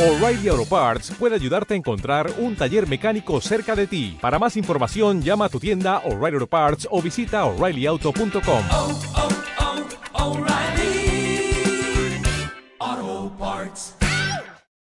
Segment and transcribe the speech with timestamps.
[0.00, 4.16] O'Reilly Auto Parts puede ayudarte a encontrar un taller mecánico cerca de ti.
[4.18, 8.64] Para más información, llama a tu tienda O'Reilly Auto Parts o visita oreillyauto.com.
[8.70, 9.50] oh, oh.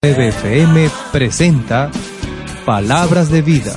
[0.02, 1.90] FM presenta
[2.66, 3.74] Palabras de Vida,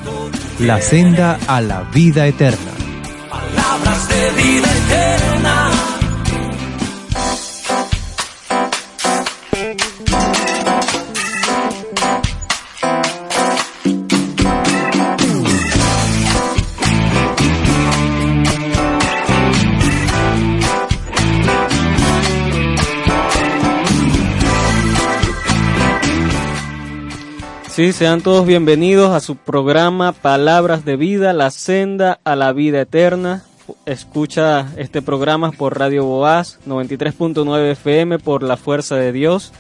[0.59, 2.73] la senda a la vida eterna.
[3.31, 5.58] Palabras de vida eterna.
[27.79, 32.81] Sí, sean todos bienvenidos a su programa Palabras de Vida, la senda a la vida
[32.81, 33.45] eterna.
[33.87, 39.53] Escucha este programa por Radio Boaz 93.9 FM por la fuerza de Dios.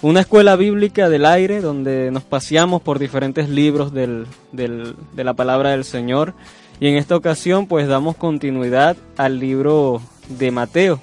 [0.00, 5.34] Una escuela bíblica del aire donde nos paseamos por diferentes libros del, del- de la
[5.34, 6.32] palabra del Señor.
[6.80, 11.00] Y en esta ocasión pues damos continuidad al libro de Mateo.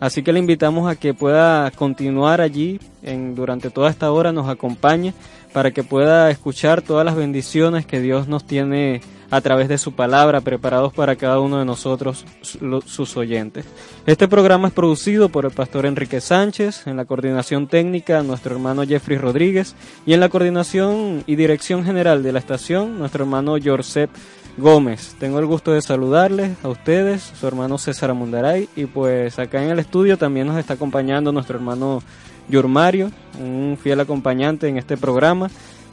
[0.00, 4.48] Así que le invitamos a que pueda continuar allí en, durante toda esta hora, nos
[4.48, 5.12] acompañe
[5.52, 9.92] para que pueda escuchar todas las bendiciones que Dios nos tiene a través de su
[9.92, 13.66] palabra, preparados para cada uno de nosotros, sus oyentes.
[14.06, 18.86] Este programa es producido por el pastor Enrique Sánchez, en la coordinación técnica nuestro hermano
[18.86, 19.74] Jeffrey Rodríguez
[20.06, 24.10] y en la coordinación y dirección general de la estación nuestro hermano Jorcep
[24.58, 25.14] Gómez.
[25.18, 29.70] Tengo el gusto de saludarles a ustedes, su hermano César Amundaray, y pues acá en
[29.70, 32.02] el estudio también nos está acompañando nuestro hermano
[32.48, 35.50] Yurmario, un fiel acompañante en este programa,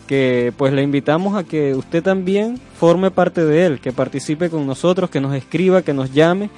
[0.08, 4.66] que pues le invitamos a que usted también forme parte de él, que participe con
[4.66, 6.50] nosotros, que nos escriba, que nos llame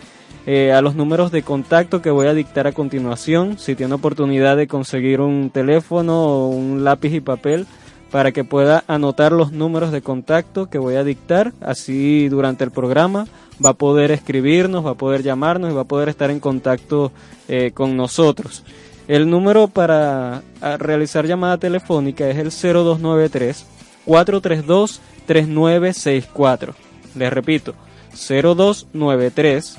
[0.45, 3.57] eh, a los números de contacto que voy a dictar a continuación.
[3.59, 7.67] Si tiene oportunidad de conseguir un teléfono un lápiz y papel
[8.11, 12.71] para que pueda anotar los números de contacto que voy a dictar, así durante el
[12.71, 13.27] programa
[13.63, 17.11] va a poder escribirnos, va a poder llamarnos y va a poder estar en contacto
[17.47, 18.63] eh, con nosotros.
[19.07, 20.41] El número para
[20.79, 23.65] realizar llamada telefónica es el 0293
[24.05, 26.75] 432 3964.
[27.15, 27.73] Les repito,
[28.11, 29.77] 0293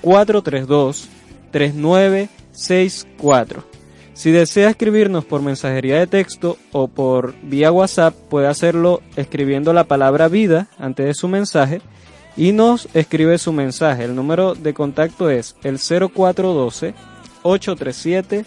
[0.00, 1.08] 432
[1.50, 3.71] 3964.
[4.14, 9.84] Si desea escribirnos por mensajería de texto o por vía WhatsApp, puede hacerlo escribiendo la
[9.84, 11.80] palabra vida antes de su mensaje
[12.36, 14.04] y nos escribe su mensaje.
[14.04, 16.92] El número de contacto es el 0412
[17.42, 18.44] 837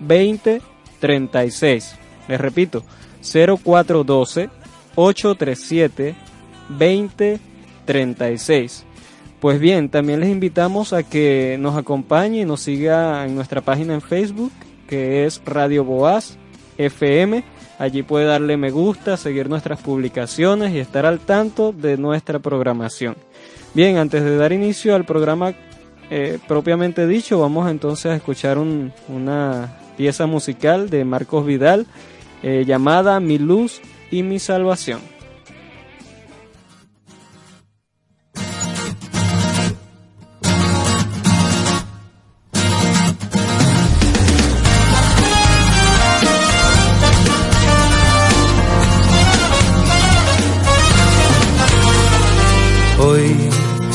[0.00, 1.96] 2036.
[2.28, 2.82] Les repito,
[3.22, 4.48] 0412
[4.94, 6.14] 837
[6.68, 8.84] 2036.
[9.40, 13.92] Pues bien, también les invitamos a que nos acompañe y nos siga en nuestra página
[13.92, 14.52] en Facebook,
[14.88, 16.36] que es Radio Boaz
[16.78, 17.44] FM.
[17.78, 23.16] Allí puede darle me gusta, seguir nuestras publicaciones y estar al tanto de nuestra programación.
[23.74, 25.54] Bien, antes de dar inicio al programa
[26.10, 31.86] eh, propiamente dicho, vamos entonces a escuchar un- una pieza musical de Marcos Vidal
[32.42, 33.80] eh, llamada Mi luz
[34.10, 35.00] y mi salvación.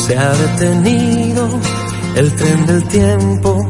[0.10, 1.48] Se ha detenido
[2.16, 3.70] el tren del tiempo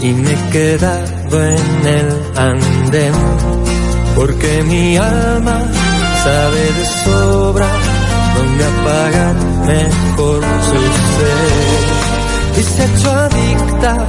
[0.00, 3.12] y me he quedado en el andén
[4.16, 5.58] porque mi alma
[6.24, 7.68] sabe de sobra
[8.34, 9.34] dónde apagar
[9.66, 10.80] mejor su
[11.16, 14.06] sed y se ha hecho adicta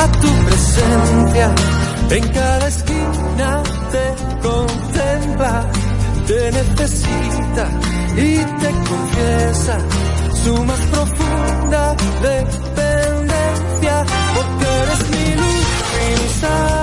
[0.00, 1.54] a tu presencia
[2.10, 3.62] en cada esquina
[3.92, 4.06] te
[4.48, 5.66] contempla
[6.26, 7.68] te necesita
[8.16, 9.78] y te confiesa
[10.44, 14.04] su más profunda dependencia,
[14.34, 16.81] porque eres mi luz mi salvación,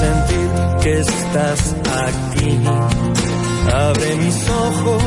[0.00, 0.48] sentir
[0.82, 1.60] que estás
[2.06, 2.50] aquí.
[3.88, 5.02] Abre mis ojos,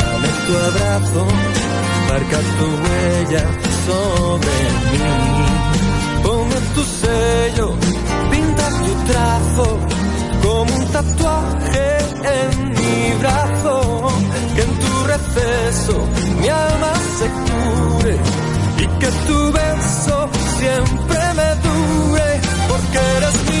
[0.00, 1.22] dame tu abrazo,
[2.08, 3.44] marca tu huella
[3.88, 4.56] sobre
[4.90, 5.08] mí.
[6.24, 7.66] Ponme tu sello,
[8.30, 9.66] pinta tu trazo,
[10.42, 11.88] como un tatuaje
[12.38, 13.74] en mi brazo.
[14.54, 15.94] Que en tu receso
[16.40, 18.16] mi alma se cure
[18.82, 20.16] y que tu beso
[20.58, 22.28] siempre me dure,
[22.68, 23.57] porque eres mi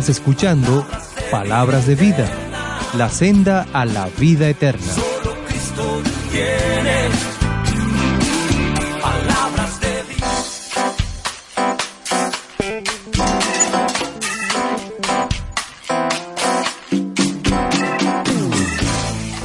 [0.00, 0.86] Estás escuchando
[1.30, 2.26] Palabras de Vida,
[2.96, 4.80] la senda a la vida eterna.
[4.80, 6.00] Solo Cristo
[6.32, 7.10] tiene
[9.02, 10.26] palabras de vida.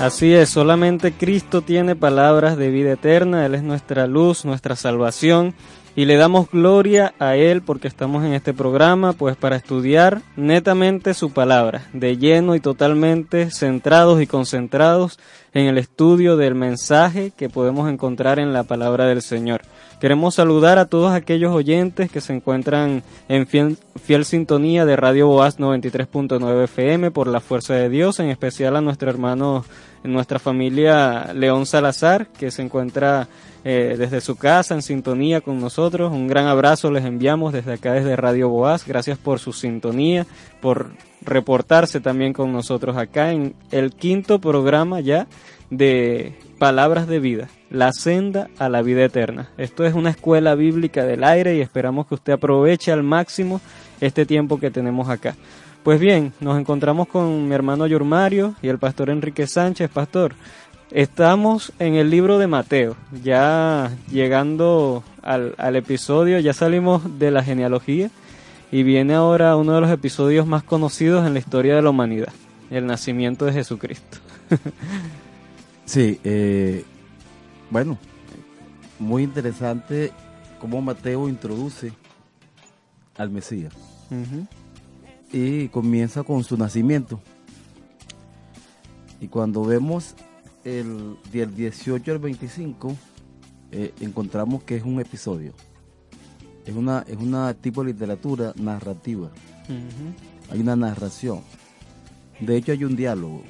[0.05, 5.53] Así es, solamente Cristo tiene palabras de vida eterna, Él es nuestra luz, nuestra salvación,
[5.95, 11.13] y le damos gloria a Él porque estamos en este programa, pues para estudiar netamente
[11.13, 15.19] su palabra, de lleno y totalmente centrados y concentrados
[15.53, 19.61] en el estudio del mensaje que podemos encontrar en la palabra del Señor.
[20.01, 25.27] Queremos saludar a todos aquellos oyentes que se encuentran en fiel, fiel sintonía de Radio
[25.27, 29.63] Boaz 93.9 FM por la fuerza de Dios, en especial a nuestro hermano,
[30.07, 33.27] nuestra familia León Salazar, que se encuentra
[33.63, 36.11] eh, desde su casa en sintonía con nosotros.
[36.11, 38.85] Un gran abrazo les enviamos desde acá, desde Radio Boaz.
[38.85, 40.27] Gracias por su sintonía,
[40.61, 40.91] por
[41.21, 45.27] reportarse también con nosotros acá en el quinto programa ya
[45.69, 49.49] de Palabras de Vida, la senda a la vida eterna.
[49.57, 53.61] Esto es una escuela bíblica del aire y esperamos que usted aproveche al máximo
[53.99, 55.35] este tiempo que tenemos acá.
[55.85, 59.87] Pues bien, nos encontramos con mi hermano Yormario y el pastor Enrique Sánchez.
[59.91, 60.33] Pastor,
[60.89, 67.43] estamos en el libro de Mateo, ya llegando al, al episodio, ya salimos de la
[67.43, 68.09] genealogía
[68.71, 72.33] y viene ahora uno de los episodios más conocidos en la historia de la humanidad,
[72.71, 74.17] el nacimiento de Jesucristo.
[75.85, 76.83] Sí, eh,
[77.69, 77.99] bueno,
[78.97, 80.11] muy interesante
[80.59, 81.93] cómo Mateo introduce
[83.15, 83.71] al Mesías.
[85.35, 87.19] Y comienza con su nacimiento.
[89.19, 90.15] Y cuando vemos
[90.63, 92.95] el del 18 al 25,
[93.73, 95.53] eh, encontramos que es un episodio.
[96.65, 99.29] Es una, es una tipo de literatura narrativa.
[100.49, 101.41] Hay una narración.
[102.39, 103.43] De hecho, hay un diálogo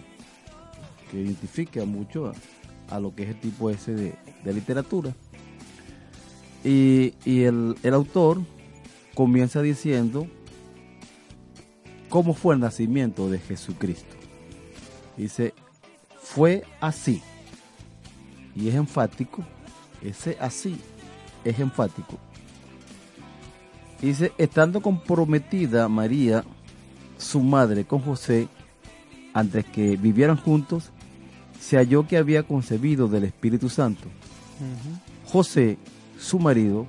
[1.12, 2.34] que identifica mucho
[2.90, 5.16] a, a lo que es el tipo ese de, de literatura.
[6.64, 8.42] Y, y el, el autor
[9.14, 10.28] comienza diciendo
[12.10, 14.16] cómo fue el nacimiento de Jesucristo.
[15.18, 15.54] Dice,
[16.22, 17.22] fue así.
[18.56, 19.44] Y es enfático.
[20.02, 20.80] Ese así
[21.44, 22.18] es enfático.
[24.02, 26.44] Dice, estando comprometida María,
[27.18, 28.48] su madre, con José,
[29.34, 30.92] antes que vivieran juntos,
[31.60, 34.08] se halló que había concebido del Espíritu Santo.
[35.26, 35.78] José,
[36.20, 36.86] su marido,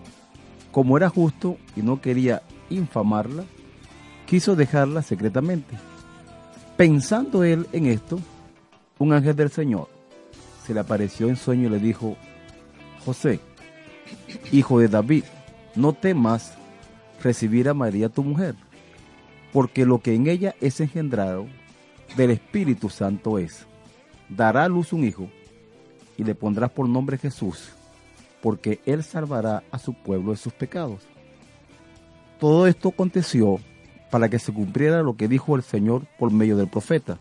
[0.73, 3.45] como era justo y no quería infamarla,
[4.27, 5.77] quiso dejarla secretamente.
[6.77, 8.19] Pensando él en esto,
[8.99, 9.89] un ángel del Señor
[10.67, 12.17] se le apareció en sueño y le dijo,
[13.05, 13.41] José,
[14.53, 15.25] hijo de David,
[15.77, 16.55] no temas
[17.23, 18.57] recibir a María tu mujer,
[19.53, 21.47] porque lo que en ella es engendrado
[22.17, 23.65] del Espíritu Santo es,
[24.29, 25.31] dará a luz un hijo
[26.19, 27.71] y le pondrás por nombre Jesús,
[28.43, 31.03] porque él salvará a su pueblo de sus pecados.
[32.41, 33.61] Todo esto aconteció
[34.17, 37.19] para que se cumpliera lo que dijo el Señor por medio del profeta.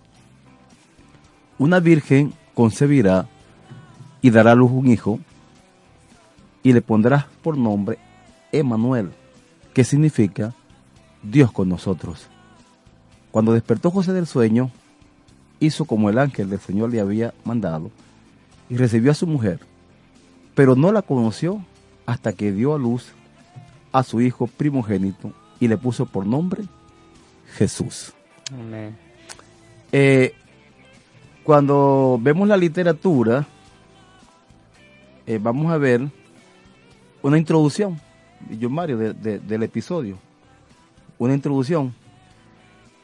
[1.59, 3.27] Una virgen concebirá
[4.21, 5.19] y dará a luz un hijo
[6.63, 7.99] y le pondrás por nombre
[8.53, 9.11] Emanuel,
[9.73, 10.53] que significa
[11.21, 12.27] Dios con nosotros.
[13.29, 14.71] Cuando despertó José del sueño,
[15.59, 17.91] hizo como el ángel del Señor le había mandado
[18.69, 19.59] y recibió a su mujer,
[20.55, 21.61] pero no la conoció
[22.05, 23.11] hasta que dio a luz
[23.91, 26.63] a su hijo primogénito y le puso por nombre
[27.57, 28.13] Jesús.
[28.53, 28.95] Amén.
[29.91, 30.33] Eh,
[31.43, 33.45] cuando vemos la literatura,
[35.25, 36.01] eh, vamos a ver
[37.21, 37.99] una introducción,
[38.59, 40.17] yo Mario, de- de- del episodio.
[41.17, 41.93] Una introducción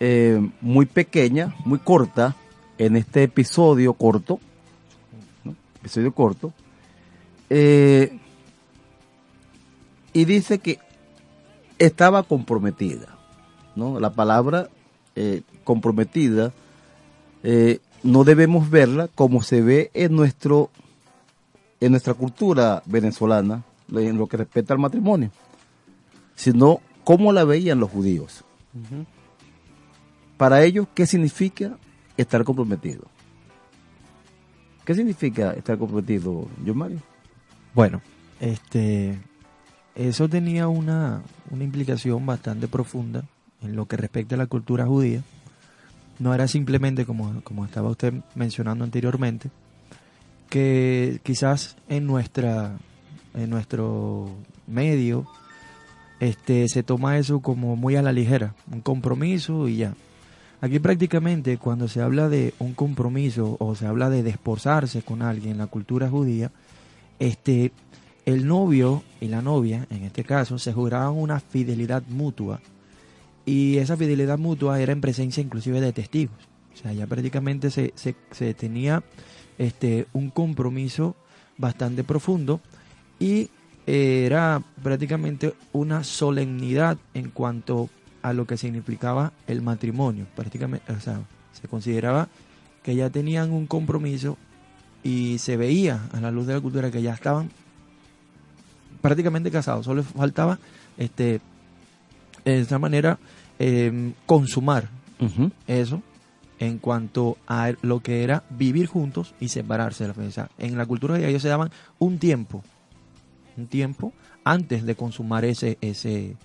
[0.03, 2.35] eh, muy pequeña, muy corta,
[2.79, 4.39] en este episodio corto,
[5.43, 5.55] ¿no?
[5.75, 6.51] episodio corto,
[7.51, 8.17] eh,
[10.11, 10.79] y dice que
[11.77, 13.15] estaba comprometida,
[13.75, 13.99] ¿no?
[13.99, 14.69] La palabra
[15.15, 16.53] eh, comprometida
[17.43, 20.69] eh, no debemos verla como se ve en nuestro
[21.79, 25.31] en nuestra cultura venezolana en lo que respecta al matrimonio,
[26.35, 28.43] sino cómo la veían los judíos.
[30.37, 31.77] Para ellos, ¿qué significa
[32.17, 33.05] estar comprometido?
[34.85, 36.99] ¿Qué significa estar comprometido, John Mario?
[37.73, 38.01] Bueno,
[38.39, 39.19] este,
[39.95, 43.23] eso tenía una, una implicación bastante profunda
[43.61, 45.21] en lo que respecta a la cultura judía.
[46.19, 49.49] No era simplemente, como, como estaba usted mencionando anteriormente,
[50.49, 52.77] que quizás en nuestra
[53.33, 54.29] en nuestro
[54.67, 55.25] medio
[56.19, 59.95] este se toma eso como muy a la ligera, un compromiso y ya.
[60.59, 65.53] Aquí prácticamente cuando se habla de un compromiso o se habla de desposarse con alguien
[65.53, 66.51] en la cultura judía,
[67.17, 67.71] este
[68.25, 72.61] el novio y la novia, en este caso, se juraban una fidelidad mutua
[73.45, 76.35] y esa fidelidad mutua era en presencia inclusive de testigos.
[76.73, 79.03] O sea, ya prácticamente se, se, tenía
[79.57, 81.15] este, un compromiso
[81.57, 82.61] bastante profundo
[83.19, 83.49] y
[83.87, 87.89] eh, era prácticamente una solemnidad en cuanto
[88.21, 90.27] a lo que significaba el matrimonio.
[90.35, 91.21] Prácticamente, o sea,
[91.59, 92.29] se consideraba
[92.83, 94.37] que ya tenían un compromiso
[95.03, 97.49] y se veía a la luz de la cultura que ya estaban
[99.01, 99.85] prácticamente casados.
[99.85, 100.59] Solo faltaba,
[100.97, 101.41] este,
[102.45, 103.19] de esta manera,
[103.59, 104.89] eh, consumar
[105.67, 106.01] eso
[106.59, 110.85] en cuanto a lo que era vivir juntos y separarse de la sea, en la
[110.85, 111.69] cultura de ellos se daban
[111.99, 112.63] un tiempo,
[113.57, 116.35] un tiempo antes de consumar ese, ese,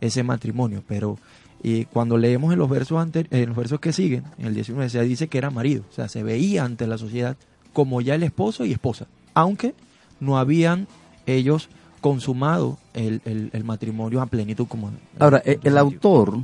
[0.00, 0.82] ese matrimonio.
[0.88, 1.18] Pero
[1.62, 4.88] y cuando leemos en los versos ante- en los versos que siguen, en el 19
[4.90, 7.36] se dice que era marido, o sea, se veía ante la sociedad
[7.72, 9.74] como ya el esposo y esposa, aunque
[10.20, 10.86] no habían
[11.26, 11.68] ellos
[12.04, 16.38] consumado el, el- el matrimonio a plenitud como Ahora, eh, el autor,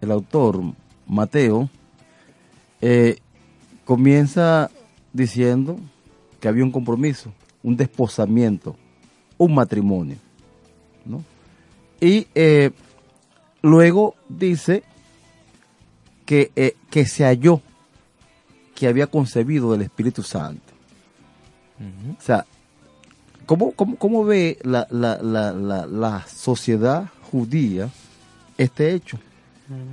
[0.00, 0.62] el autor
[1.08, 1.68] Mateo,
[2.80, 3.18] eh,
[3.84, 4.70] comienza
[5.12, 5.76] diciendo
[6.38, 7.32] que había un compromiso,
[7.64, 8.76] un desposamiento,
[9.38, 10.18] un matrimonio,
[11.04, 11.24] ¿no?
[12.00, 12.70] Y eh,
[13.60, 14.84] luego dice
[16.24, 17.60] que, eh, que se halló
[18.76, 20.72] que había concebido del Espíritu Santo.
[22.16, 22.46] O sea,
[23.46, 25.52] ¿cómo, cómo, cómo ve la, la, la,
[25.86, 27.88] la, sociedad judía
[28.58, 29.18] este hecho?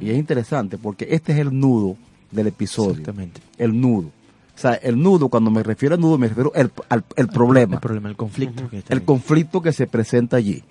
[0.01, 1.96] Y es interesante porque este es el nudo
[2.32, 2.91] del episodio.
[2.91, 3.41] Exactamente.
[3.58, 4.08] El nudo.
[4.08, 7.75] O sea, el nudo, cuando me refiero al nudo, me refiero al, al- el problema.
[7.75, 8.70] El problema, el conflicto.
[8.70, 9.06] que está el ahí.
[9.06, 10.63] conflicto que se presenta allí.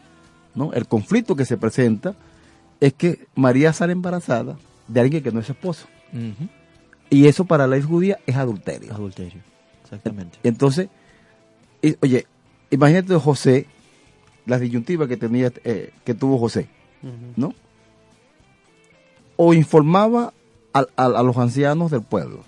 [0.55, 0.73] ¿no?
[0.75, 2.15] El conflicto que se presenta
[2.81, 4.59] es que María sale embarazada
[4.89, 5.87] de alguien que no es esposo.
[7.11, 8.93] Y eso para la ley judía es adulterio.
[8.93, 9.41] Adulterio.
[9.85, 10.39] Exactamente.
[10.43, 10.89] Entonces,
[11.81, 12.27] y- oye,
[12.71, 13.67] imagínate José,
[14.47, 16.69] la disyuntiva que tenía, eh, que tuvo José.
[17.37, 17.55] ¿no?
[19.37, 20.33] O informaba
[20.73, 22.45] a, los ancianos del pueblo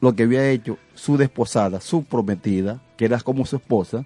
[0.00, 4.04] lo que había hecho su desposada, su prometida, que era como su esposa,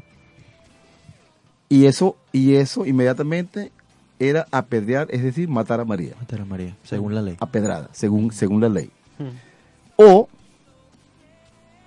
[1.68, 3.72] y eso, y eso inmediatamente
[4.18, 7.36] era apedrear, es decir, matar a María, Matar a María, según la ley.
[7.40, 8.90] apedrada, según, según la ley.
[9.96, 10.28] O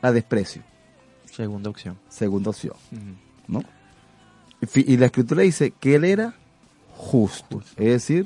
[0.02, 0.64] la desprecio,
[1.40, 1.96] Segunda opción.
[2.10, 2.74] segunda opción.
[3.48, 3.64] ¿no?
[4.76, 6.34] Y la escritura dice que él era
[6.98, 8.26] justo, es decir,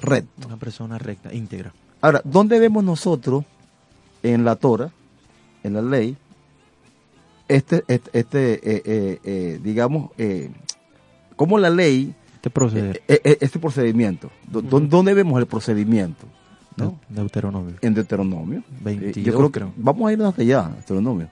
[0.00, 0.46] recto.
[0.46, 1.72] Una persona recta, íntegra.
[2.00, 3.44] Ahora, ¿dónde vemos nosotros
[4.22, 4.92] en la Torah,
[5.64, 6.16] en la ley,
[7.48, 10.10] este, este, este, eh, eh, eh, digamos,
[11.34, 13.02] cómo la ley, Este proceder.
[13.08, 16.24] este procedimiento, Do- do- ¿dónde vemos el procedimiento?
[16.76, 16.98] ¿no?
[17.08, 17.74] de- Deuteronomio.
[17.82, 18.62] En Deuteronomio.
[18.80, 19.72] 22, yo creo que creo.
[19.76, 21.28] vamos a irnos hasta allá, Deuteronomio.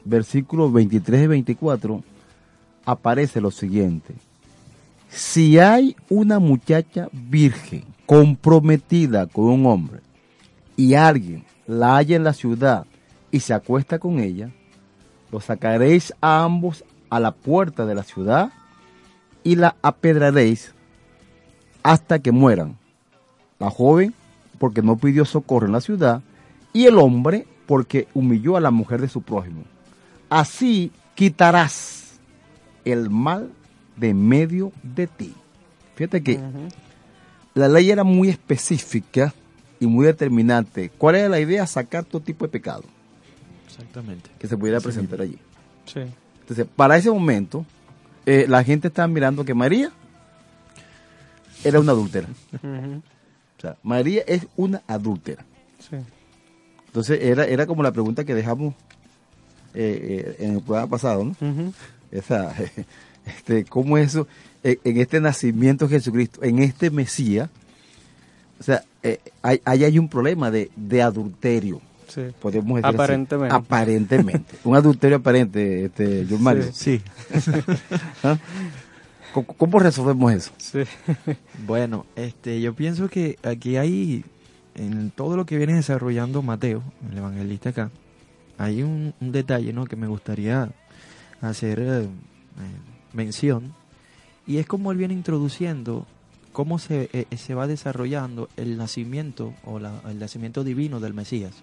[0.05, 2.03] versículos 23 y 24,
[2.85, 4.13] aparece lo siguiente.
[5.09, 10.01] Si hay una muchacha virgen comprometida con un hombre
[10.77, 12.85] y alguien la halla en la ciudad
[13.31, 14.51] y se acuesta con ella,
[15.31, 18.51] lo sacaréis a ambos a la puerta de la ciudad
[19.43, 20.73] y la apedraréis
[21.83, 22.77] hasta que mueran.
[23.59, 24.13] La joven
[24.59, 26.21] porque no pidió socorro en la ciudad
[26.73, 29.63] y el hombre porque humilló a la mujer de su prójimo.
[30.29, 32.19] Así quitarás
[32.83, 33.51] el mal
[33.95, 35.33] de medio de ti.
[35.95, 36.39] Fíjate que
[37.53, 39.33] la ley era muy específica
[39.79, 40.89] y muy determinante.
[40.97, 41.65] ¿Cuál era la idea?
[41.67, 42.83] Sacar todo tipo de pecado
[43.67, 44.29] Exactamente.
[44.37, 45.37] que se pudiera presentar allí.
[45.85, 46.01] Sí.
[46.41, 47.65] Entonces, para ese momento,
[48.25, 49.91] eh, la gente estaba mirando que María
[51.63, 52.27] era una adúltera.
[53.57, 55.45] O sea, María es una adúltera.
[55.79, 55.95] Sí.
[56.87, 58.75] Entonces, era, era como la pregunta que dejamos
[59.75, 61.31] eh, eh, en el programa pasado, ¿no?
[61.31, 61.73] Ujú.
[62.11, 62.53] Esa,
[63.25, 64.27] este, ¿Cómo eso,
[64.63, 67.49] en, en este nacimiento de Jesucristo, en este Mesías,
[68.59, 72.21] o sea, eh, ahí hay un problema de, de adulterio, Sí.
[72.39, 72.95] podemos decir así.
[72.95, 73.55] Aparentemente.
[73.55, 74.55] Aparentemente.
[74.63, 76.63] un adulterio aparente, este, John Mario.
[76.71, 77.01] Sí.
[78.23, 78.37] ¿Ah?
[79.33, 80.51] ¿Cómo, cómo resolvemos eso?
[80.57, 80.83] Sí.
[81.65, 84.23] Bueno, este, yo pienso que aquí hay,
[84.75, 87.89] en todo lo que viene desarrollando Mateo, el evangelista acá,
[88.57, 89.85] hay un, un detalle ¿no?
[89.85, 90.69] que me gustaría
[91.41, 92.07] hacer eh, eh,
[93.13, 93.73] mención,
[94.47, 96.05] y es como él viene introduciendo
[96.51, 101.53] cómo se, eh, se va desarrollando el nacimiento o la- el nacimiento divino del Mesías.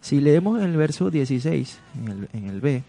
[0.00, 2.82] Si leemos en el verso 16, en el, en el B,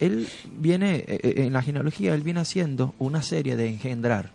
[0.00, 4.30] él viene, eh, en la genealogía, él viene haciendo una serie de engendrar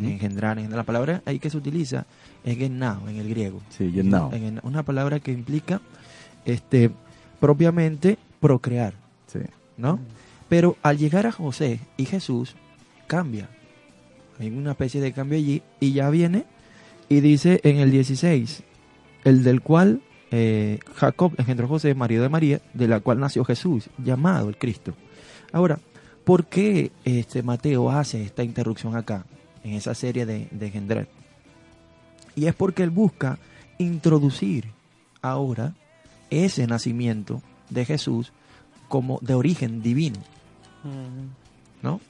[0.00, 0.58] engendrar.
[0.60, 2.06] En la palabra ahí que se utiliza
[2.44, 3.60] es gennao en el griego.
[3.70, 3.90] Sí.
[4.32, 5.80] En- en una palabra que implica
[6.44, 6.92] este
[7.44, 8.94] propiamente procrear,
[9.26, 9.40] Sí.
[9.76, 10.00] ¿no?
[10.48, 12.56] Pero al llegar a José y Jesús
[13.06, 13.50] cambia.
[14.40, 16.46] Hay una especie de cambio allí y ya viene
[17.10, 18.62] y dice en el 16,
[19.24, 23.44] el del cual eh, Jacob engendró a José, marido de María, de la cual nació
[23.44, 24.94] Jesús, llamado el Cristo.
[25.52, 25.78] Ahora,
[26.24, 29.26] ¿por qué este Mateo hace esta interrupción acá,
[29.62, 31.08] en esa serie de, de engendrar?
[32.36, 33.38] Y es porque él busca
[33.76, 34.70] introducir
[35.20, 35.74] ahora
[36.34, 38.32] ese nacimiento de Jesús
[38.88, 40.20] como de origen divino.
[41.82, 42.00] ¿no?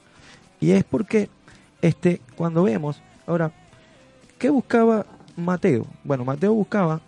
[0.61, 1.29] Y es porque
[1.83, 3.53] este cuando vemos, ahora,
[4.39, 5.07] ¿qué buscaba
[5.37, 5.87] Mateo?
[6.05, 7.01] Bueno, Mateo buscaba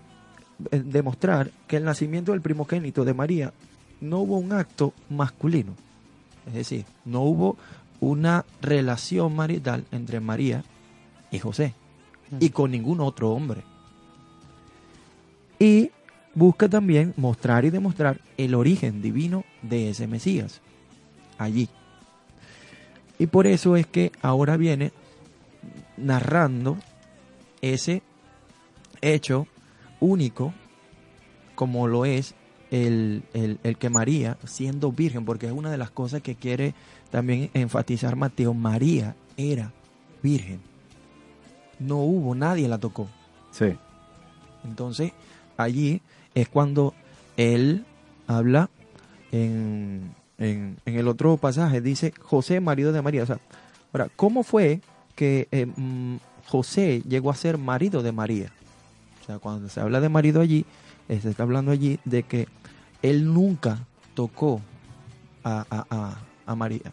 [0.71, 3.53] eh, demostrar que el nacimiento del primogénito de María
[4.01, 5.73] no hubo un acto masculino.
[6.47, 7.57] Es decir, no hubo
[8.01, 10.65] una relación marital entre María
[11.31, 11.75] y José
[12.41, 13.63] y con ningún otro hombre.
[15.59, 15.91] Y
[16.37, 20.61] busca también mostrar y demostrar el origen divino de ese Mesías
[21.39, 21.69] allí.
[23.19, 24.93] Y por eso es que ahora viene
[25.97, 26.77] narrando
[27.63, 28.03] ese
[29.01, 29.47] hecho
[29.99, 30.53] único
[31.55, 32.35] como lo es
[32.71, 36.75] el, el- el que María, siendo virgen, porque es una de las cosas que quiere
[37.11, 39.73] también enfatizar Mateo, María era
[40.23, 40.61] virgen.
[41.79, 43.09] No hubo, nadie la tocó.
[43.53, 43.77] Sí.
[44.65, 45.13] Entonces,
[45.57, 46.03] allí
[46.37, 46.95] es cuando
[47.37, 47.85] él
[48.29, 48.71] habla
[49.33, 53.23] en, en- en el otro pasaje, dice José, marido de María.
[53.25, 53.41] O sea,
[53.93, 54.81] ahora, ¿cómo fue
[55.17, 58.53] que eh, mm, José llegó a ser marido de María?
[59.23, 60.65] O sea, cuando se habla de marido allí,
[61.09, 62.47] eh, se está hablando allí de que
[63.03, 63.79] él nunca
[64.15, 64.61] tocó
[65.43, 66.93] a, a, a, a María.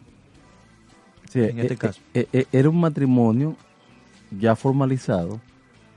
[1.30, 2.00] Sí, En este eh, caso.
[2.14, 3.56] eh, era un matrimonio
[4.38, 5.40] ya formalizado,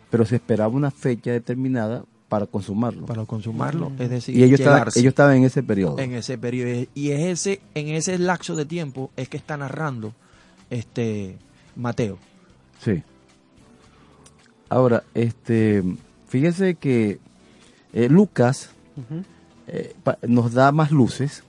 [0.10, 3.05] pero se esperaba una fecha determinada para consumarlo.
[3.05, 5.97] para consumarlo, es decir, y ellos estaban, ellos estaban en ese periodo.
[5.99, 6.85] en ese periodo.
[6.93, 10.13] Y es ese, en ese lapso de tiempo es que está narrando
[10.69, 11.37] este
[11.75, 12.17] Mateo.
[12.83, 13.01] Sí.
[14.69, 15.83] Ahora, este,
[16.27, 17.19] fíjese que
[17.93, 18.71] eh, Lucas
[19.67, 21.43] eh, pa- nos da más luces,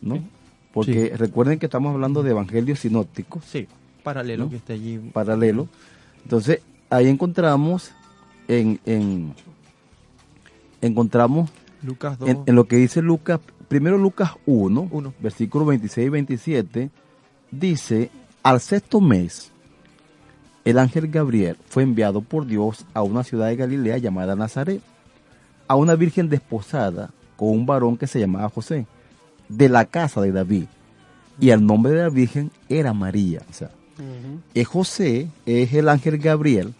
[0.00, 0.24] ¿no?
[0.72, 3.68] Porque recuerden que estamos hablando de evangelios sinópticos Sí,
[4.02, 4.50] paralelo ¿No?
[4.50, 4.98] que está allí.
[5.12, 5.68] paralelo.
[6.24, 6.60] Entonces,
[6.90, 7.90] ahí encontramos
[8.48, 9.34] en, en-
[10.86, 11.50] encontramos
[11.82, 12.28] Lucas 2.
[12.28, 15.14] en, en lo que dice Lucas, primero Lucas 1, Uno.
[15.20, 16.90] versículos 26 y 27,
[17.50, 18.10] dice,
[18.42, 19.52] al sexto mes,
[20.64, 24.80] el ángel Gabriel fue enviado por Dios a una ciudad de Galilea llamada Nazaret,
[25.68, 28.86] a una virgen desposada con un varón que se llamaba José,
[29.48, 30.66] de la casa de David.
[31.40, 33.42] Y el nombre de la virgen era María.
[33.50, 33.70] O sea,
[34.54, 36.74] es José, es el ángel Gabriel,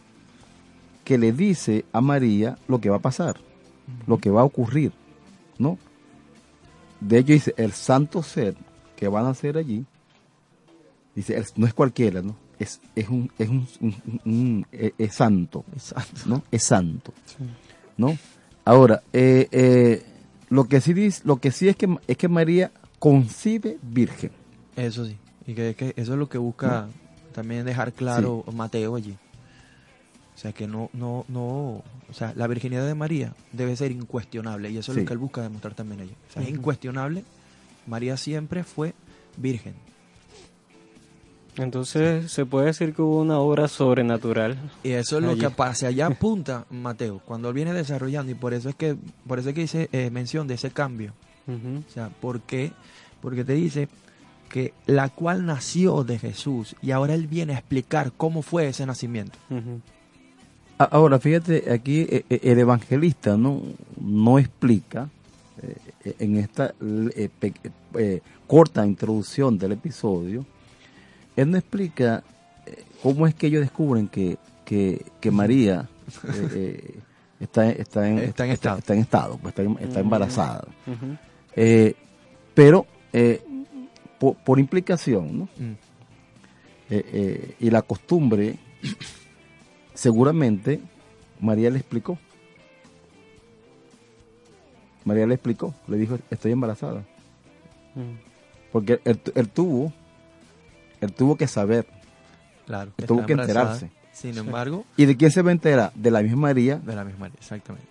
[1.05, 3.37] que le dice a María lo que va a pasar,
[4.07, 4.92] lo que va a ocurrir,
[5.59, 5.79] ¿no?
[7.01, 8.55] De hecho dice, el santo ser
[8.97, 9.85] que van a hacer allí,
[11.14, 12.37] dice, no es cualquiera, ¿no?
[12.59, 15.64] Es, es un, es un, un- un- un- es, es santo.
[16.27, 16.42] ¿no?
[16.51, 17.12] Es santo,
[17.97, 18.16] ¿no?
[18.64, 20.03] Ahora, eh, eh,
[20.49, 24.31] lo que sí dice, lo que sí es que es que María concibe virgen.
[24.77, 25.16] Eso sí.
[25.47, 26.88] Y que, que eso es lo que busca
[27.35, 29.16] también dejar claro Mateo allí.
[30.35, 31.42] O sea, que no, no, no,
[32.11, 35.01] o sea, la virginidad de María debe ser incuestionable y eso es Sí.
[35.03, 36.12] lo que él busca demostrar también allí.
[36.29, 37.25] O sea, es incuestionable.
[37.87, 38.94] María siempre fue
[39.37, 39.75] virgen.
[41.57, 44.57] Entonces se puede decir que hubo una obra sobrenatural.
[44.83, 48.55] Y eso es lo que hacia allá apunta Mateo cuando él viene desarrollando y por
[48.55, 51.12] eso es que por eso es que dice eh, mención de ese cambio.
[51.47, 52.73] O sea, ¿por qué?
[53.20, 53.88] Porque te dice
[54.51, 58.85] que la cual nació de Jesús y ahora él viene a explicar cómo fue ese
[58.85, 59.38] nacimiento.
[59.51, 59.93] A-
[60.78, 63.62] Ahora, fíjate, aquí eh, eh, el evangelista no,
[64.00, 65.08] no explica
[66.04, 66.74] eh, en esta
[67.16, 67.54] eh, pe-
[67.96, 70.44] eh, corta introducción del episodio,
[71.37, 72.22] él no explica
[73.02, 75.88] cómo es que ellos descubren que, que, que María
[77.40, 78.78] está, está, en, Está en estado.
[78.78, 80.64] está en estado, pues, está, embarazada.
[80.87, 81.16] Ujú.
[81.56, 81.94] Eh,
[82.54, 83.40] pero eh,
[84.18, 85.48] por, por implicación, ¿no?
[85.58, 85.72] Mm.
[87.60, 88.56] Y la costumbre,
[89.94, 90.80] seguramente
[91.40, 92.18] María le explicó.
[95.04, 97.04] María le explicó, le dijo, estoy embarazada.
[97.94, 98.18] Mm.
[98.72, 99.92] Porque él, él tuvo,
[101.00, 101.87] él tuvo que saber.
[102.66, 102.90] Claro.
[102.96, 103.90] Que tuvo que enterarse.
[104.12, 105.92] Sin embargo, ¿Y de quién se va a enterar?
[105.94, 106.76] De la misma María.
[106.76, 107.88] de la misma, exactamente.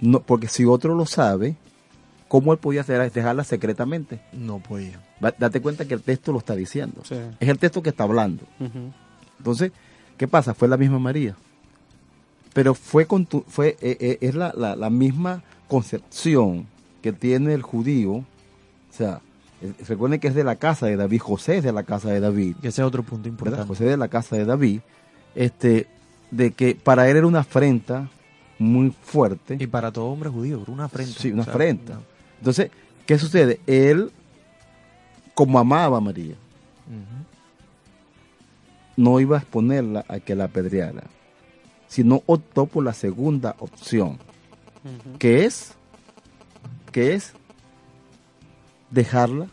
[0.00, 1.56] No, porque si otro lo sabe,
[2.28, 4.20] ¿cómo él podía hacer, dejarla secretamente?
[4.32, 5.00] No podía.
[5.38, 7.02] Date cuenta que el texto lo está diciendo.
[7.04, 7.16] Sí.
[7.40, 8.44] Es el texto que está hablando.
[9.38, 9.72] Entonces,
[10.16, 10.54] ¿qué pasa?
[10.54, 11.36] Fue la misma María.
[12.52, 16.66] Pero fue, con tu- fue eh, eh, es la, la- la misma concepción
[17.02, 18.12] que tiene el judío.
[18.12, 18.24] O
[18.90, 19.20] sea,
[19.60, 22.20] eh, recuerden que es de la casa de David, José es de la casa de
[22.20, 23.30] David, Que ese es otro punto ¿verdad?
[23.32, 23.66] importante.
[23.68, 24.80] José es de la casa de David,
[25.34, 25.88] este,
[26.30, 28.08] de que para él era una afrenta
[28.58, 29.56] muy fuerte.
[29.58, 31.18] Y para todo hombre judío, una afrenta.
[31.20, 31.94] Sí, una O sea, afrenta.
[31.94, 32.02] no.
[32.38, 32.70] Entonces,
[33.04, 33.58] ¿qué sucede?
[33.66, 34.12] Él,
[35.34, 36.34] como amaba a María,
[36.86, 37.24] Ujú.
[38.96, 41.04] No iba a exponerla a que la apedreara,
[41.88, 44.18] sino optó por la segunda opción,
[45.18, 45.74] que es,
[46.92, 47.32] que es
[48.90, 49.46] dejarla,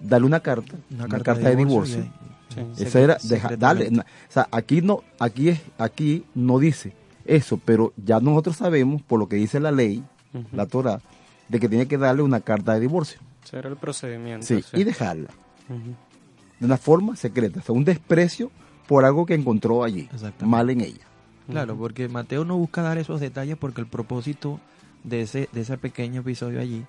[0.00, 2.00] darle una carta, una, carta, de divorcio.
[2.00, 2.10] y-
[2.50, 2.82] Sí.
[2.82, 3.56] Eso era deja-
[3.92, 6.92] na- o sea, aquí no, aquí es, aquí no dice
[7.24, 10.02] eso, pero ya nosotros sabemos por lo que dice la ley,
[10.52, 11.00] la Torah,
[11.48, 14.44] de que tiene que darle una carta de divorcio, Ese era el procedimiento.
[14.44, 14.80] sí, sí.
[14.80, 15.28] y dejarla.
[16.60, 18.50] De una forma secreta, o sea, un desprecio
[18.86, 20.08] por algo que encontró allí,
[20.44, 21.06] mal en ella.
[21.48, 24.60] Claro, porque Mateo no busca dar esos detalles porque el propósito
[25.02, 26.84] de ese, de ese pequeño episodio allí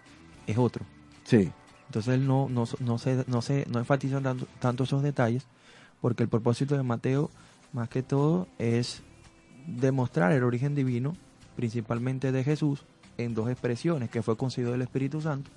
[0.46, 0.86] es otro.
[1.24, 1.52] Sí.
[1.88, 5.48] Entonces él no, no, no, se, no, se, no enfatiza tanto, tanto esos detalles
[6.00, 7.30] porque el propósito de Mateo,
[7.74, 9.04] más que todo, es
[9.68, 11.16] demostrar el origen divino,
[11.56, 12.86] principalmente de Jesús,
[13.18, 15.52] en dos expresiones, que fue concedido del Espíritu Santo,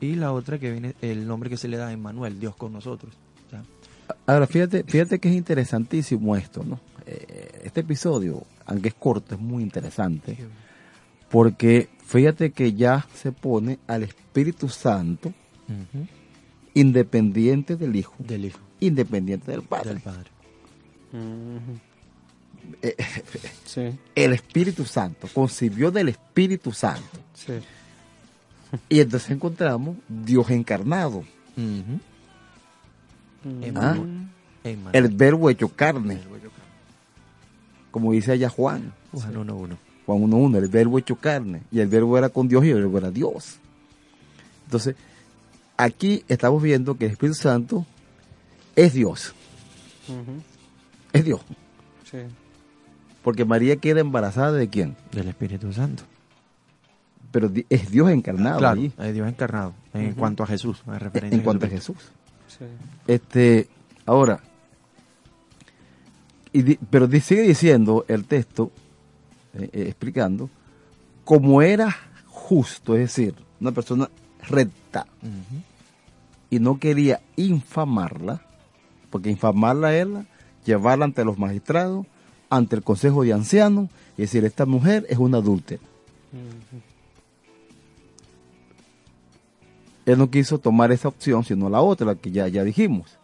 [0.00, 2.72] y la otra que viene, el nombre que se le da a Emmanuel, Dios con
[2.72, 3.14] nosotros.
[4.26, 6.80] Ahora, fíjate, fíjate que es interesantísimo esto, ¿no?
[7.06, 10.36] Eh, este episodio, aunque es corto, es muy interesante,
[11.30, 15.32] porque fíjate que ya se pone al Espíritu Santo
[16.74, 19.90] independiente del Hijo, del Hijo, independiente del Padre.
[19.90, 20.30] del Padre.
[22.82, 22.96] Eh,
[23.64, 27.18] Sí, el Espíritu Santo, concibió del Espíritu Santo.
[27.34, 27.52] sí.
[28.88, 31.22] Y entonces encontramos Dios encarnado.
[31.54, 31.98] Mm.
[33.62, 34.28] Emmanuel.
[34.92, 36.18] el verbo hecho carne,
[37.90, 39.76] como dice allá Juan, Juan 1.1.
[40.06, 42.98] Juan 1.1, el verbo hecho carne, y el verbo era con Dios y el verbo
[42.98, 43.58] era Dios.
[44.66, 44.94] Entonces,
[45.76, 47.86] aquí estamos viendo que el Espíritu Santo
[48.74, 49.34] es Dios,
[51.12, 51.40] es Dios,
[52.10, 52.18] Sí.
[53.22, 56.02] porque María queda embarazada de quién, Del Espíritu Santo.
[57.32, 59.74] pero es Dios encarnado claro, allí, es Dios encarnado.
[59.94, 61.68] En cuanto a Jesús, en referencia en cuanto a.
[61.68, 61.96] Jesús.
[62.48, 62.64] Sí.
[63.06, 63.68] Este,
[64.06, 64.40] ahora,
[66.52, 68.70] y di- pero sigue diciendo el texto,
[69.54, 70.48] eh, eh, explicando,
[71.24, 71.94] como era
[72.26, 74.08] justo, es decir, una persona
[74.48, 75.06] recta,
[76.50, 78.40] y no quería infamarla,
[79.10, 80.24] porque infamarla era
[80.64, 82.06] llevarla ante los magistrados,
[82.48, 85.82] ante el consejo de ancianos, y decir, esta mujer es una adúltera.
[90.06, 93.18] Él no quiso tomar esa opción, sino la otra, la que ya, ya dijimos.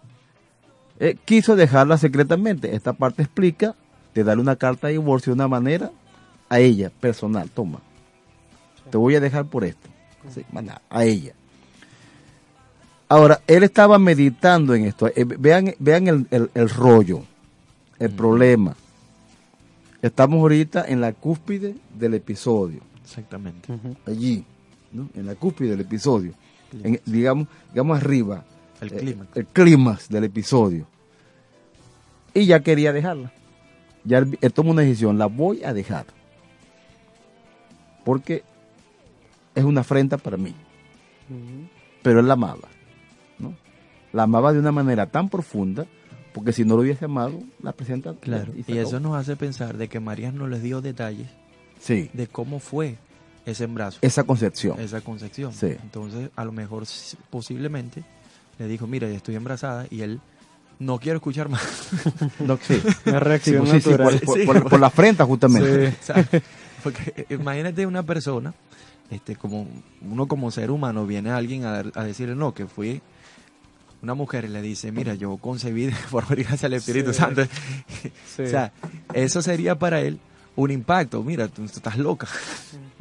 [0.98, 2.74] Él quiso dejarla secretamente.
[2.74, 3.74] Esta parte explica
[4.14, 5.90] de darle una carta de divorcio de una manera
[6.48, 7.48] a ella, personal.
[7.50, 7.80] Toma,
[8.90, 9.88] te voy a dejar por esto.
[10.34, 10.44] Sí,
[10.90, 11.32] a ella.
[13.08, 15.08] Ahora, él estaba meditando en esto.
[15.08, 17.22] Eh, vean vean el, el- el rollo,
[17.98, 18.74] el problema.
[20.00, 23.72] Estamos ahorita en la cúspide del episodio Exactamente.
[24.06, 24.44] Allí,
[24.92, 25.08] ¿no?
[25.14, 26.32] en la cúspide del episodio,
[26.82, 28.44] en- digamos, digamos arriba,
[28.80, 29.36] El eh, clímax.
[29.36, 30.86] el clímax del episodio.
[32.34, 33.32] Y ya quería dejarla.
[34.04, 36.06] Ya él, él tomó una decisión, la voy a dejar.
[38.04, 38.42] Porque
[39.54, 40.54] es una afrenta para mí.
[42.02, 42.68] Pero él la amaba.
[43.38, 43.54] ¿no?
[44.12, 45.86] La amaba de una manera tan profunda,
[46.32, 48.14] porque si no lo hubiese amado, la presenta.
[48.14, 48.52] Claro.
[48.66, 51.28] Y eso nos hace pensar de que María no les dio detalles
[51.80, 52.96] Sí, de cómo fue
[53.46, 54.80] ese embarazo, esa concepción.
[54.80, 55.52] esa concepción.
[55.52, 55.66] Sí.
[55.82, 56.84] Entonces, a lo mejor
[57.30, 58.04] posiblemente
[58.58, 60.20] le dijo, mira, ya estoy embarazada y él
[60.78, 61.88] no quiero escuchar más.
[62.40, 62.80] No, sí.
[63.06, 64.18] Una reacción sí, sí, natural.
[64.20, 64.46] por, por- Sí.
[64.46, 65.88] por- por la afrenta, justamente.
[66.02, 66.28] O sea,
[66.82, 68.52] porque eh, imagínate una persona,
[69.10, 69.66] este, como
[70.02, 73.00] uno como ser humano viene a alguien a, dar- a decirle no, que fui
[74.02, 77.18] una mujer y le dice, mira, yo concebí de forma gracias al Espíritu Sí.
[77.20, 77.42] Santo.
[78.36, 78.42] Sí.
[78.42, 78.72] O sea,
[79.14, 80.18] eso sería para él
[80.56, 81.22] un impacto.
[81.22, 82.26] Mira, tú, tú estás loca,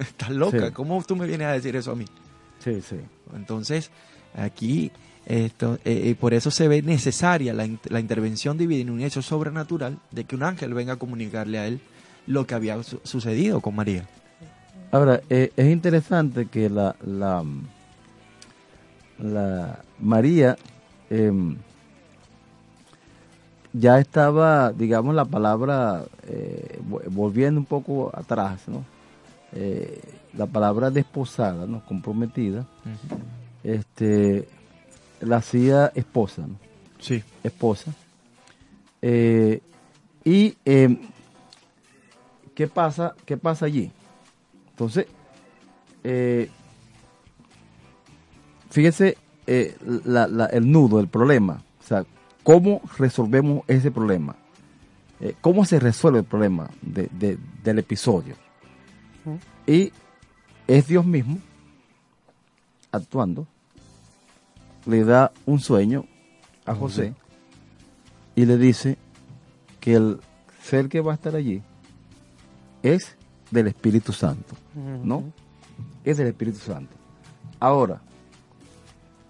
[0.01, 0.67] estás loca.
[0.67, 0.73] Sí.
[0.73, 2.05] ¿Cómo tú me vienes a decir eso a mí?
[2.59, 2.97] Sí, sí.
[3.35, 3.89] Entonces,
[4.35, 4.91] aquí,
[5.25, 9.21] esto, eh, eh, por eso se ve necesaria la, la intervención divina en un hecho
[9.21, 11.79] sobrenatural de que un ángel venga a comunicarle a él
[12.27, 14.05] lo que había su- sucedido con María.
[14.91, 17.43] Ahora, eh, es interesante que la, la,
[19.19, 20.57] la María
[21.09, 21.55] em,
[23.73, 28.83] ya estaba, digamos, la palabra, eh, vo- volviendo un poco atrás, ¿no?
[29.53, 30.01] Eh,
[30.37, 31.83] la palabra desposada, ¿no?
[31.85, 32.65] Comprometida,
[33.63, 34.47] este,
[35.19, 36.55] la hacía esposa, ¿no?
[36.99, 37.21] Sí.
[37.43, 37.93] esposa.
[39.01, 39.59] Eh,
[40.23, 40.97] y eh,
[42.55, 43.13] ¿qué pasa?
[43.25, 43.91] ¿Qué pasa allí?
[44.69, 45.07] Entonces,
[46.03, 46.49] eh,
[48.69, 51.61] fíjese eh, la- la- el nudo, el problema.
[51.79, 52.05] O sea,
[52.43, 54.35] ¿cómo resolvemos ese problema?
[55.19, 58.35] Eh, ¿Cómo se resuelve el problema de- de- del episodio?
[59.67, 59.91] Y
[60.67, 61.37] es Dios mismo
[62.91, 63.47] actuando,
[64.85, 66.05] le da un sueño
[66.65, 67.13] a José
[68.35, 68.97] y le dice
[69.79, 70.19] que el
[70.61, 71.61] ser que va a estar allí
[72.83, 73.15] es
[73.51, 74.55] del Espíritu Santo,
[75.03, 75.31] ¿no?
[76.03, 76.95] Es del Espíritu Santo.
[77.59, 78.01] Ahora,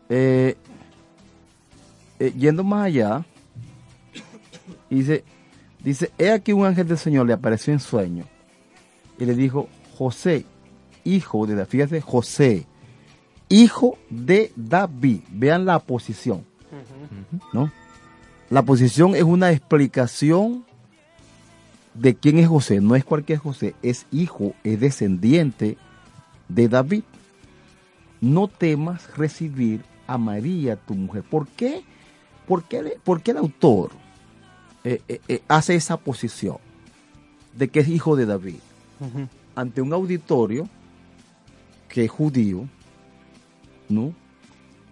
[0.09, 0.55] eh,
[2.19, 3.25] eh, yendo más allá,
[4.89, 5.23] dice,
[5.83, 8.25] dice, he aquí un ángel del Señor le apareció en sueño
[9.17, 9.67] y le dijo,
[10.01, 10.45] José,
[11.03, 12.65] hijo de David, fíjate, José,
[13.49, 16.43] hijo de David, vean la posición,
[17.53, 17.71] ¿no?
[18.49, 20.65] La posición es una explicación
[21.93, 25.77] de quién es José, no es cualquier José, es hijo, es descendiente
[26.47, 27.03] de David.
[28.21, 31.21] No temas recibir a María, tu mujer.
[31.21, 31.83] ¿Por qué?
[32.47, 33.91] ¿Por qué, por qué el autor
[34.83, 36.57] eh, eh, eh, hace esa posición
[37.55, 38.61] de que es hijo de David?
[39.55, 40.67] Ante un auditorio
[41.89, 42.67] que es judío,
[43.89, 44.13] ¿no?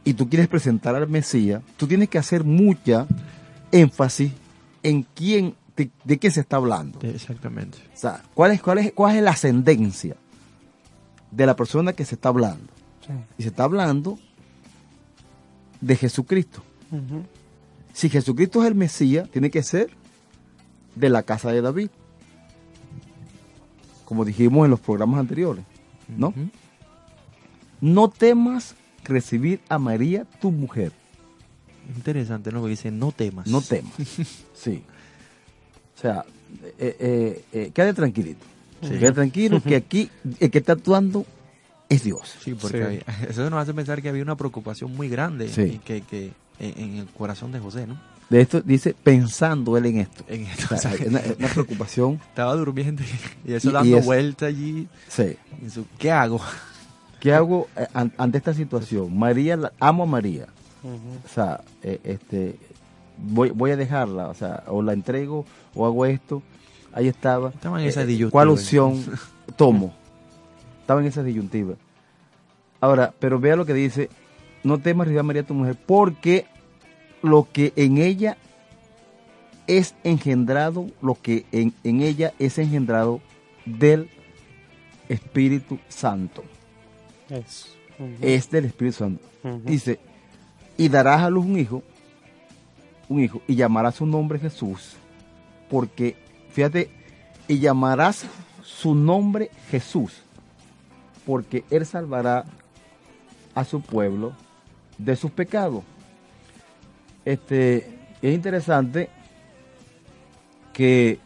[0.04, 3.08] Y tú quieres presentar al Mesías, tú tienes que hacer mucha
[3.72, 4.32] énfasis
[4.84, 7.00] en quién, de, de qué se está hablando.
[7.02, 7.78] Exactamente.
[7.94, 10.16] O sea, ¿cuál es, cuál, es, ¿cuál es la ascendencia
[11.32, 12.74] de la persona que se está hablando?
[13.06, 13.14] Sí.
[13.38, 14.18] Y se está hablando
[15.82, 16.64] de Jesucristo.
[17.94, 19.90] Si Jesucristo es el Mesías, tiene que ser
[20.96, 21.90] de la casa de David.
[24.10, 25.64] Como dijimos en los programas anteriores,
[26.08, 26.34] ¿no?
[27.80, 30.92] No temas recibir a María, tu mujer.
[31.96, 32.60] Interesante, ¿no?
[32.60, 33.46] Porque dice, no temas.
[33.46, 33.94] No temas.
[34.56, 34.82] sí.
[35.96, 36.26] O sea,
[36.80, 38.44] eh, eh, eh, quédate tranquilito.
[38.82, 41.24] Quédate tranquilo que aquí el que está actuando
[41.88, 42.36] es Dios.
[42.44, 43.26] Sí, porque Sí.
[43.30, 45.62] eso nos hace pensar que había una preocupación muy grande Sí.
[45.62, 48.00] y que, que en, en el corazón de José, ¿no?
[48.30, 50.24] De esto dice pensando él en esto.
[50.28, 51.20] En esto, O sea, una,
[51.54, 52.20] preocupación.
[52.30, 54.88] estaba durmiendo y, y eso Y- y dando es- vuelta allí.
[55.08, 55.36] Sí.
[55.66, 56.40] y su, ¿Qué hago?
[57.20, 59.18] ¿Qué hago eh, an- ante esta situación?
[59.18, 60.48] María, amo a María.
[60.84, 62.56] O sea, eh, este,
[63.18, 66.42] voy, voy a dejarla, o sea, o la entrego o hago esto.
[66.94, 67.50] Ahí estaba.
[67.50, 68.32] Estaba en esa Eh, disyuntiva.
[68.32, 69.04] ¿Cuál opción
[69.58, 69.94] tomo?
[70.82, 71.76] Estaba en esa disyuntiva.
[72.80, 74.10] Ahora, pero vea lo que dice,
[74.64, 76.46] no temas a María tu mujer, porque
[77.22, 78.38] lo que en ella
[79.68, 83.22] es engendrado, lo que en, en ella es engendrado
[83.66, 84.10] del
[85.10, 86.44] Espíritu Santo.
[87.30, 88.50] Es.
[88.50, 89.24] Del Espíritu Santo.
[89.64, 90.00] Dice,
[90.78, 91.84] y darás a luz un hijo,
[93.10, 94.96] un hijo, y llamarás su nombre Jesús,
[95.70, 96.16] porque,
[96.52, 96.90] fíjate,
[97.48, 98.26] y llamarás
[98.64, 100.22] su nombre Jesús,
[101.26, 102.46] porque él salvará
[103.56, 104.34] a su pueblo
[104.98, 105.84] de sus pecados.
[107.30, 107.86] Este,
[108.24, 109.08] es interesante
[110.74, 111.20] que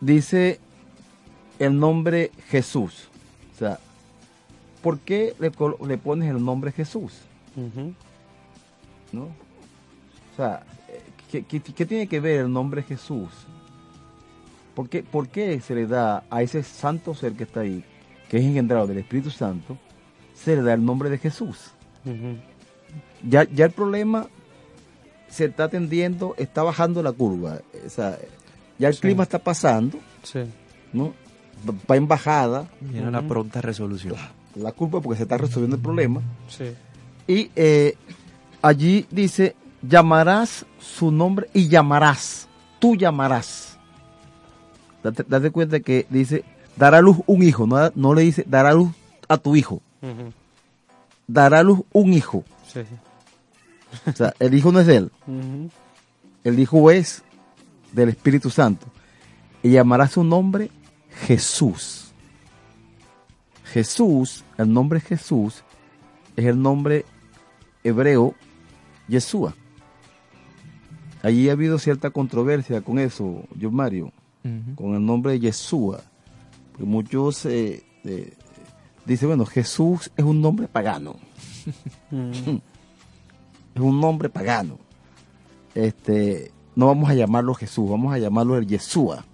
[0.00, 0.58] dice
[1.58, 3.08] el nombre Jesús.
[3.54, 3.78] O sea,
[4.82, 7.12] ¿por qué le, pones el nombre Jesús?
[9.12, 9.24] ¿No?
[9.24, 10.62] O sea,
[11.30, 13.28] ¿qué, qué- qué tiene que ver el nombre Jesús?
[14.74, 17.84] ¿Por qué, por qué se le da a ese santo ser que está ahí,
[18.30, 19.76] que es engendrado del Espíritu Santo,
[20.34, 21.70] se le da el nombre de Jesús?
[22.06, 22.36] Ujú.
[23.22, 24.26] Ya, ya el problema
[25.28, 27.58] se está atendiendo, está bajando la curva.
[27.84, 28.18] O sea,
[28.78, 29.00] ya el Sí.
[29.00, 30.40] clima está pasando, Sí.
[30.92, 31.14] ¿no?
[31.90, 34.14] Va en bajada Viene la pronta resolución.
[34.54, 36.20] la culpa porque se está resolviendo el problema.
[36.48, 36.72] Sí.
[37.26, 37.96] Y eh,
[38.62, 42.46] allí dice, llamarás su nombre y llamarás,
[42.78, 43.78] tú llamarás.
[45.02, 46.44] Date, date cuenta que dice,
[46.76, 48.90] dará luz un hijo, no, no le dice, dará luz
[49.28, 50.32] a tu hijo, Ujú.
[51.26, 52.44] dará a luz un hijo.
[52.72, 52.80] Sí.
[54.06, 55.10] O sea, el hijo no es de él,
[56.44, 57.22] el hijo es
[57.92, 58.86] del Espíritu Santo.
[59.62, 60.70] Y llamará su nombre
[61.26, 62.12] Jesús.
[63.64, 65.64] Jesús, el nombre Jesús,
[66.36, 67.04] es el nombre
[67.82, 68.34] hebreo
[69.08, 69.54] Yeshua.
[71.22, 74.12] Allí ha habido cierta controversia con eso, yo Mario,
[74.76, 76.00] con el nombre de Yeshua.
[76.72, 78.34] Porque muchos eh, eh,
[79.04, 81.16] dicen, bueno, Jesús es un nombre pagano.
[83.76, 84.78] Es un nombre pagano.
[85.74, 89.24] Este, no vamos a llamarlo Jesús, vamos a llamarlo el Yeshua.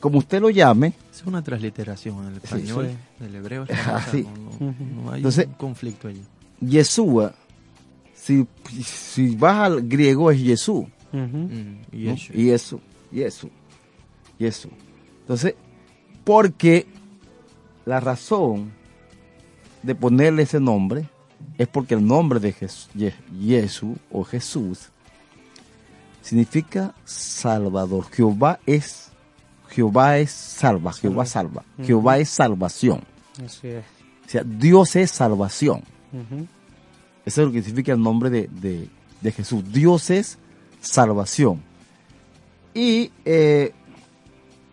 [0.00, 3.24] Como usted lo llame, Es una transliteración en el Sí, español, sí.
[3.24, 3.62] del hebreo.
[3.68, 4.22] es Ah, sí.
[4.24, 4.84] no, no- Ujú.
[5.04, 6.22] no hay Entonces- un conflicto allí.
[6.60, 7.32] Yeshua,
[8.14, 8.46] si,
[8.84, 10.84] si vas al griego es Jesús.
[11.12, 12.12] Mm, y ¿no?
[12.12, 12.32] eso.
[12.34, 12.80] Y eso,
[13.12, 13.48] y eso,
[14.38, 14.68] y eso.
[15.20, 15.54] Entonces,
[16.24, 16.86] porque
[17.86, 18.72] la razón
[19.82, 21.08] de ponerle ese nombre
[21.58, 24.88] es porque el nombre de Jesús o Jesús
[26.22, 28.06] significa Salvador.
[28.12, 29.10] Jehová es
[29.70, 31.62] Jehová es salva, Jehová salva.
[31.84, 33.02] Jehová es salvación.
[33.44, 33.84] Así es.
[34.26, 35.82] O sea, Dios es salvación.
[37.26, 38.88] Eso es lo que significa el nombre de, de-
[39.20, 39.62] de Jesús.
[39.70, 40.38] Dios es
[40.80, 41.60] salvación.
[42.72, 43.72] Y eh,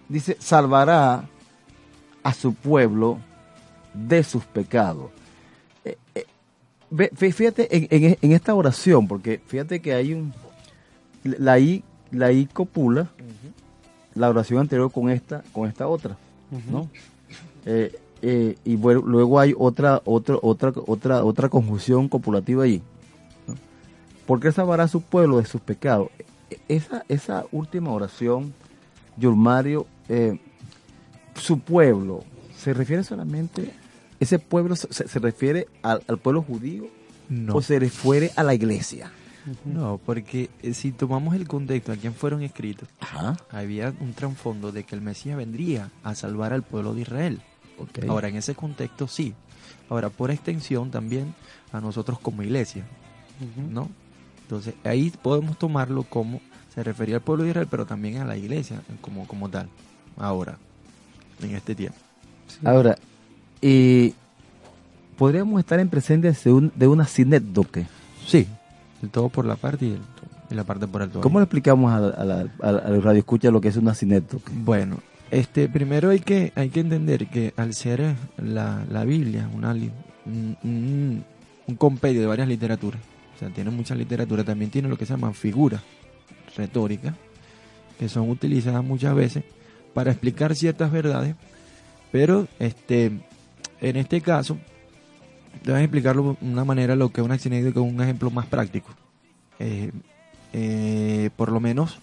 [0.07, 1.27] dice, salvará
[2.23, 3.19] a su pueblo
[3.93, 5.11] de sus pecados.
[7.15, 10.33] Fíjate en, en- en esta oración, porque fíjate que hay un...
[11.23, 13.09] La I, la I copula
[14.13, 16.17] la oración anterior con esta, con esta otra,
[16.71, 16.89] ¿no?
[17.65, 22.81] Eh, eh, y bueno, luego hay otra, otra, otra, otra, otra conjunción copulativa ahí.
[23.47, 23.55] ¿no?
[24.25, 26.09] Porque salvará a su pueblo de sus pecados.
[26.49, 28.53] E- Esa, esa última oración,
[29.17, 30.39] Yulmario, eh,
[31.35, 32.23] su pueblo,
[32.57, 33.73] ¿se refiere solamente,
[34.25, 36.87] ese pueblo se, se refiere al, al pueblo judío
[37.29, 37.55] No.
[37.55, 39.11] o se refiere a la iglesia?
[39.63, 44.71] No, porque eh, si tomamos el contexto a quién fueron escritos, Ajá, había un trasfondo
[44.71, 47.41] de que el Mesías vendría a salvar al pueblo de Israel.
[48.07, 49.33] Ahora, en ese contexto sí.
[49.89, 51.35] Ahora, por extensión también
[51.71, 52.85] a nosotros como iglesia.
[53.69, 53.89] ¿no?
[54.43, 56.41] Entonces, ahí podemos tomarlo como
[56.73, 59.69] se refería al pueblo de Israel, pero también a la iglesia como, como tal,
[60.17, 60.57] ahora,
[61.43, 61.97] en este tiempo.
[62.63, 62.97] Ahora,
[63.67, 64.13] y
[65.17, 67.87] podríamos estar en presencia de, un- de una sinécdoque.
[68.27, 68.47] Sí,
[69.01, 69.99] el todo por la parte y, el-
[70.51, 71.21] y la parte por el todo.
[71.23, 74.51] ¿Cómo le explicamos a, a la- a a los radioescuchas lo que es una sinécdoque?
[74.53, 74.97] Bueno,
[75.31, 79.71] Este, primero hay que, hay que entender que al ser eh, la, la Biblia una,
[79.71, 81.23] un, un-
[81.67, 83.01] un compendio de varias literaturas,
[83.35, 85.81] o sea, tiene muchas literaturas, también tiene lo que se llaman figuras
[86.55, 87.15] retóricas,
[87.97, 89.43] que son utilizadas muchas veces
[89.95, 91.35] para explicar ciertas verdades,
[92.11, 93.11] pero este,
[93.81, 94.57] en este caso,
[95.63, 98.89] debes explicarlo de una manera lo que es un accidente con un ejemplo más práctico.
[99.59, 99.91] Eh,
[100.53, 101.99] eh, por lo menos,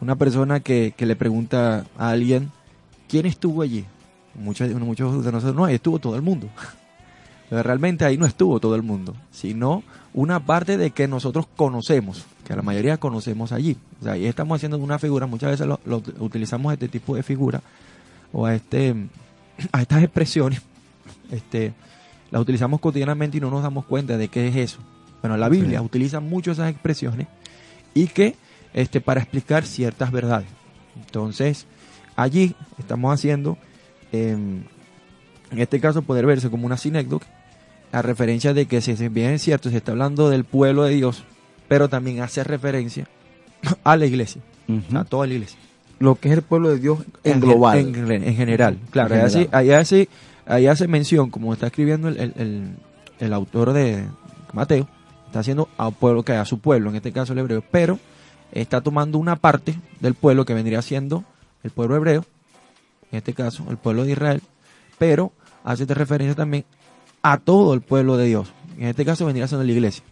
[0.00, 2.50] una persona que, le pregunta a alguien,
[3.08, 3.84] ¿quién estuvo allí?
[4.34, 6.48] Muchos, muchos de nosotros, no, ahí estuvo todo el mundo.
[7.50, 9.82] Pero realmente ahí no estuvo todo el mundo, sino
[10.12, 13.76] una parte de que nosotros conocemos, que la mayoría conocemos allí.
[14.00, 17.60] O sea, ahí estamos haciendo una figura, muchas veces lo utilizamos este tipo de figura
[18.32, 18.94] o a este
[19.72, 20.60] a estas expresiones,
[21.30, 21.72] este
[22.30, 24.78] las utilizamos cotidianamente y no nos damos cuenta de qué es eso.
[25.20, 27.28] Bueno, la Biblia utiliza mucho esas expresiones
[27.94, 28.34] y que
[28.72, 30.48] este para explicar ciertas verdades.
[30.96, 31.66] Entonces,
[32.16, 33.56] allí estamos haciendo
[34.12, 34.64] em,
[35.50, 37.26] en este caso poder verse como una sinécdoque
[37.92, 41.24] a referencia de que si bien es cierto se está hablando del pueblo de Dios,
[41.68, 43.06] pero también hace referencia
[43.84, 44.42] a la iglesia,
[44.94, 45.58] a toda la iglesia.
[46.00, 47.78] Lo que es el pueblo de Dios en, global.
[47.78, 49.14] En, en general, claro.
[49.14, 49.60] En ahí, hace, general.
[49.60, 50.08] ahí, hace,
[50.46, 52.76] ahí hace mención, como está escribiendo el, el,
[53.18, 54.04] el- autor de
[54.52, 54.88] Mateo,
[55.26, 57.98] está haciendo a pueblo que a su pueblo, en este caso el hebreo, pero
[58.52, 61.24] está tomando una parte del pueblo que vendría siendo
[61.62, 62.24] el pueblo hebreo,
[63.10, 64.42] en este caso el pueblo de Israel,
[64.98, 65.32] pero
[65.64, 66.64] hace referencia también
[67.22, 68.52] a todo el pueblo de Dios.
[68.78, 70.04] En este caso vendría siendo la iglesia.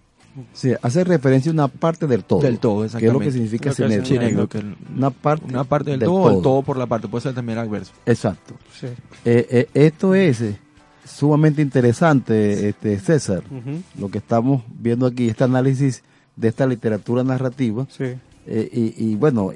[0.52, 2.40] Sí, hace referencia a una parte del todo.
[2.40, 3.24] Del todo, Que es lo exactamente.
[3.24, 4.64] que significa que-
[4.96, 7.92] Una parte, Una parte del, todo, el todo por la parte, puede ser también adverso.
[8.06, 8.54] Exacto.
[8.78, 8.86] Sí.
[9.24, 10.58] Eh, eh, esto es eh,
[11.04, 13.42] sumamente interesante, este César,
[13.98, 16.02] lo que estamos viendo aquí, este análisis
[16.36, 17.86] de esta literatura narrativa.
[17.90, 18.04] Sí.
[18.46, 19.52] Eh, y, y bueno,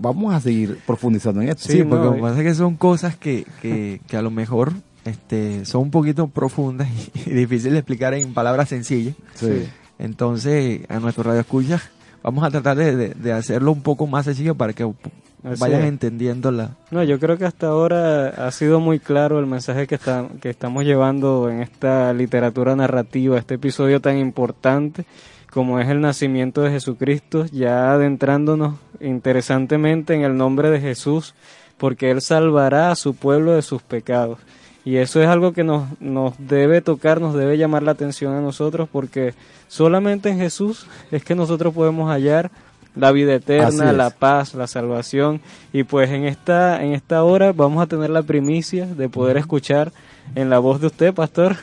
[0.00, 1.64] vamos a seguir profundizando en esto.
[1.64, 4.16] Sí, Sí, porque no, lo que y- pasa es que son cosas que, que, que
[4.16, 4.72] a lo mejor
[5.04, 6.88] este, son un poquito profundas
[7.26, 9.14] y, difíciles de explicar en palabras sencillas.
[9.34, 9.64] Sí.
[10.06, 11.80] Entonces, a nuestro radio escucha,
[12.24, 15.82] vamos a tratar de, de- de hacerlo un poco más sencillo para que Así vayan
[15.82, 15.88] es.
[15.88, 16.70] entendiendo la...
[16.90, 20.50] No, yo creo que hasta ahora ha sido muy claro el mensaje que, está, que
[20.50, 25.04] estamos llevando en esta literatura narrativa, este episodio tan importante
[25.52, 31.34] como es el nacimiento de Jesucristo, ya adentrándonos interesantemente en el nombre de Jesús,
[31.78, 34.38] porque Él salvará a su pueblo de sus pecados.
[34.84, 38.40] Y eso es algo que nos, nos debe tocar, nos debe llamar la atención a
[38.40, 39.34] nosotros, porque
[39.68, 42.50] solamente en Jesús es que nosotros podemos hallar
[42.94, 45.40] la vida eterna, la paz, la salvación.
[45.72, 49.92] Y pues en esta, en esta hora vamos a tener la primicia de poder escuchar
[50.34, 51.56] en la voz de usted, pastor,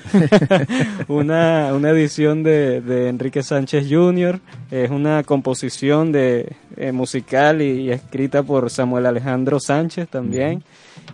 [1.07, 4.39] una, una edición de, de Enrique Sánchez Jr.
[4.69, 10.63] Es una composición de eh, musical y, y escrita por Samuel Alejandro Sánchez también.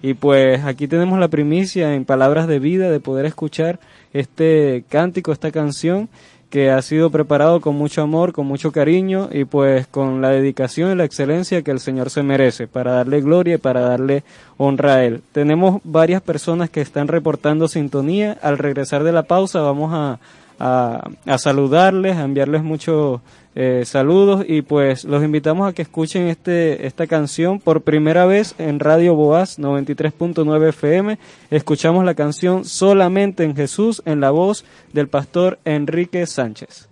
[0.01, 3.79] Y pues aquí tenemos la primicia en palabras de vida de poder escuchar
[4.13, 6.09] este cántico, esta canción
[6.49, 10.91] que ha sido preparado con mucho amor, con mucho cariño y pues con la dedicación
[10.91, 14.23] y la excelencia que el Señor se merece para darle gloria y para darle
[14.57, 15.21] honra a Él.
[15.31, 18.37] Tenemos varias personas que están reportando sintonía.
[18.41, 20.19] Al regresar de la pausa vamos a,
[20.59, 23.21] a, saludarles, a enviarles muchos
[23.55, 28.55] eh, saludos y pues los invitamos a que escuchen este, esta canción por primera vez
[28.57, 31.17] en Radio Boaz 93.9 FM.
[31.51, 36.89] Escuchamos la canción Solamente en Jesús en la voz del pastor Enrique Sánchez.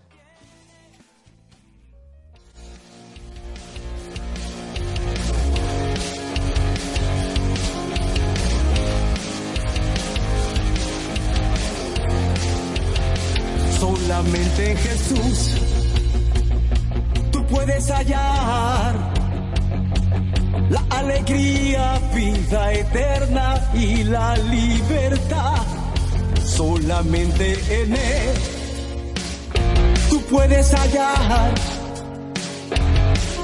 [14.23, 15.51] Solamente en Jesús
[17.31, 18.95] tú puedes hallar
[20.69, 25.61] la alegría, vida eterna y la libertad.
[26.45, 28.33] Solamente en Él
[30.09, 31.51] tú puedes hallar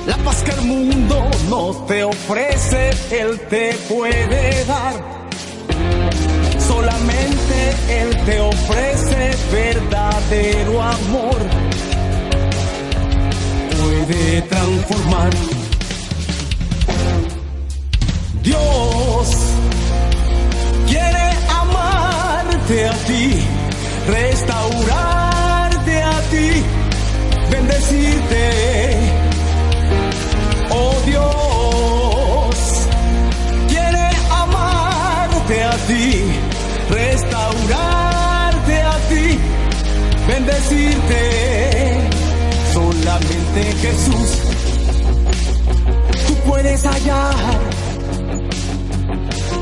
[0.06, 4.94] la paz que el mundo no te ofrece, Él te puede dar.
[6.58, 7.49] Solamente
[7.90, 11.38] Él te ofrece verdadero amor.
[13.82, 15.30] Puede transformar.
[18.44, 19.28] Dios
[20.88, 23.42] quiere amarte a ti,
[24.08, 26.64] restaurarte a ti,
[27.52, 28.50] bendecirte.
[30.72, 32.58] Oh Dios
[33.68, 36.29] quiere amarte a ti,
[37.20, 39.40] restaurarte a ti,
[40.28, 42.10] bendecirte.
[42.74, 44.30] Solamente Jesús,
[46.28, 47.36] tú puedes hallar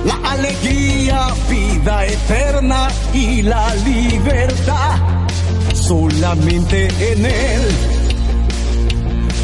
[0.06, 4.96] la alegría, vida eterna y la libertad.
[5.74, 7.98] Solamente en Él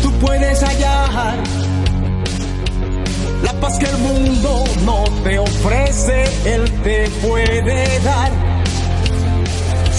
[0.02, 1.36] tú puedes hallar
[3.44, 8.32] la paz que el mundo no te ofrece, Él te puede dar.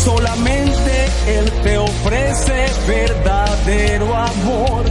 [0.05, 0.93] Solamente
[1.29, 4.85] Él te ofrece verdadero amor.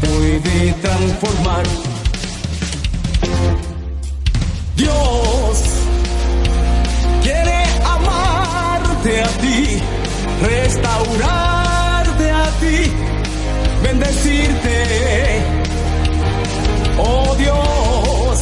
[0.00, 1.64] Puede transformar.
[4.76, 5.62] Dios
[7.22, 9.78] quiere amarte a ti,
[10.42, 12.92] restaurarte a ti,
[13.82, 15.21] bendecirte.
[17.04, 18.40] Oh Dios,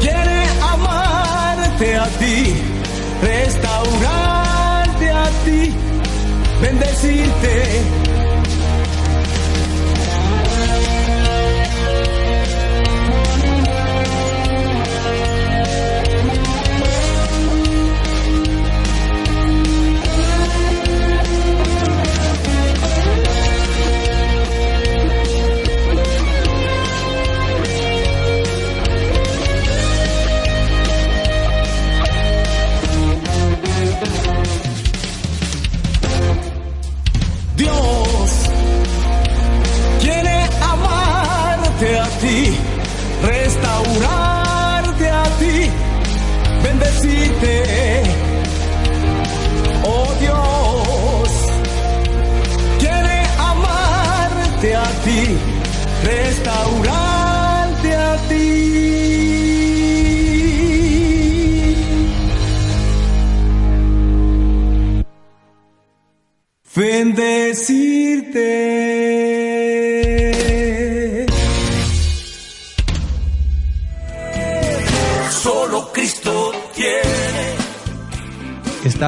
[0.00, 2.54] quiere amarte a ti,
[3.22, 5.74] restaurarte a ti,
[6.60, 8.11] bendecirte.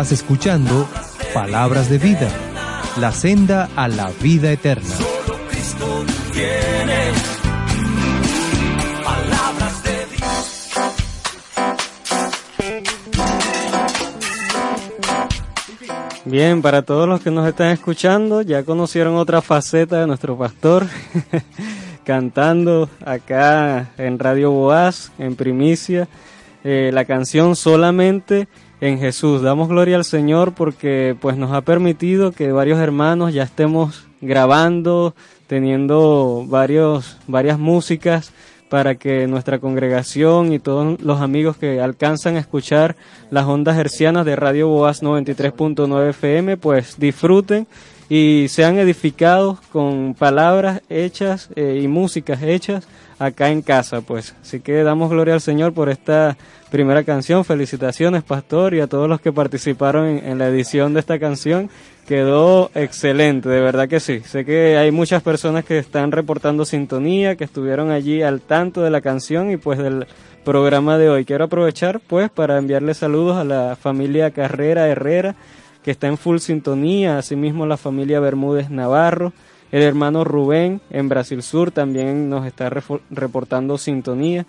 [0.05, 0.86] Estás escuchando
[1.32, 2.28] Palabras de Vida,
[3.00, 4.86] la senda a la vida eterna.
[4.86, 7.11] Solo Cristo tiene.
[9.02, 10.92] Palabras de vida.
[16.26, 20.86] Bien, para todos los que nos están escuchando, ya conocieron otra faceta de nuestro pastor,
[22.05, 26.09] cantando acá en Radio Boaz, en primicia,
[26.62, 28.48] eh, la canción Solamente
[28.85, 29.41] en Jesús.
[29.41, 35.14] Damos gloria al Señor porque pues nos ha permitido que varios hermanos ya estemos grabando,
[35.47, 38.32] teniendo varios, varias músicas
[38.68, 42.97] para que nuestra congregación y todos los amigos que alcanzan a escuchar
[43.30, 47.66] las ondas hercianas de Radio Boaz 93.9 FM pues disfruten
[48.09, 52.86] y sean edificados con palabras hechas eh, y músicas hechas
[53.18, 56.36] acá en casa pues así que damos gloria al Señor por esta
[56.70, 61.18] primera canción felicitaciones pastor y a todos los que participaron en, la edición de esta
[61.18, 61.70] canción
[62.07, 64.20] quedó excelente, de verdad que sí.
[64.20, 68.90] Sé que hay muchas personas que están reportando sintonía, que estuvieron allí al tanto de
[68.90, 70.07] la canción y pues del
[70.44, 71.24] programa de hoy.
[71.24, 75.34] Quiero aprovechar pues para enviarle saludos a la familia Carrera Herrera,
[75.85, 79.32] que está en full sintonía, asimismo la familia Bermúdez Navarro,
[79.70, 82.70] el hermano Rubén en Brasil Sur también nos está
[83.11, 84.47] reportando sintonía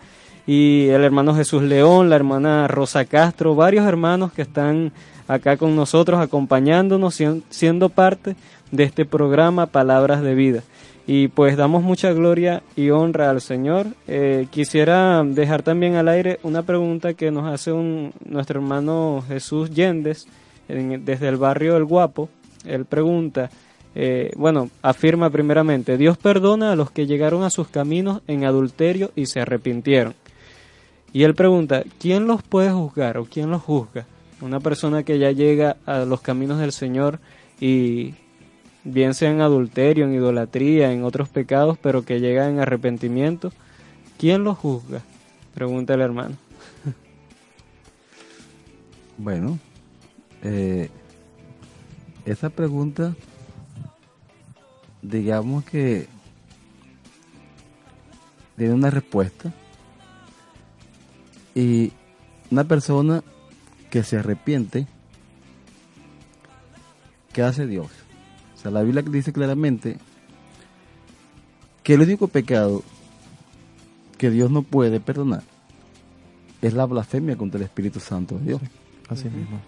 [0.47, 4.91] y el hermano Jesús León, la hermana Rosa Castro, varios hermanos que están
[5.27, 8.35] acá con nosotros acompañándonos, sien- siendo parte
[8.71, 10.61] de este programa Palabras de Vida.
[11.07, 13.87] Y pues damos mucha gloria y honra al Señor.
[14.07, 19.69] Eh, quisiera dejar también al aire una pregunta que nos hace un, nuestro hermano Jesús
[19.71, 20.27] Yendes
[20.67, 22.29] desde el barrio El Guapo.
[22.65, 23.49] Él pregunta,
[23.93, 29.11] eh, bueno, afirma primeramente, Dios perdona a los que llegaron a sus caminos en adulterio
[29.15, 30.15] y se arrepintieron.
[31.13, 34.05] Y él pregunta, ¿quién los puede juzgar o quién los juzga?
[34.41, 37.19] Una persona que ya llega a los caminos del Señor
[37.59, 38.15] y
[38.83, 43.53] bien sea en adulterio, en idolatría, en otros pecados, pero que llega en arrepentimiento,
[44.17, 45.01] ¿quién los juzga?
[45.53, 46.35] Pregunta el hermano.
[49.17, 49.59] Bueno,
[50.47, 50.89] eh,
[52.25, 53.15] esa pregunta,
[55.01, 56.07] digamos que
[58.55, 59.51] tiene una respuesta.
[61.55, 61.93] Y
[62.51, 63.23] una persona
[63.89, 64.85] que se arrepiente,
[67.33, 67.87] ¿qué hace Dios?
[68.55, 69.97] O sea, la Biblia dice claramente
[71.81, 72.83] que el único pecado
[74.19, 75.43] que Dios no puede perdonar
[76.61, 78.61] es la blasfemia contra el Espíritu Santo de Dios.
[79.09, 79.59] Así mismo.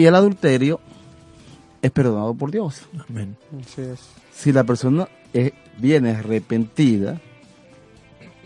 [0.00, 0.80] Y el adulterio
[1.82, 2.82] es perdonado por Dios.
[3.08, 3.36] Amén.
[3.60, 4.00] Así es.
[4.32, 7.20] Si la persona es- viene arrepentida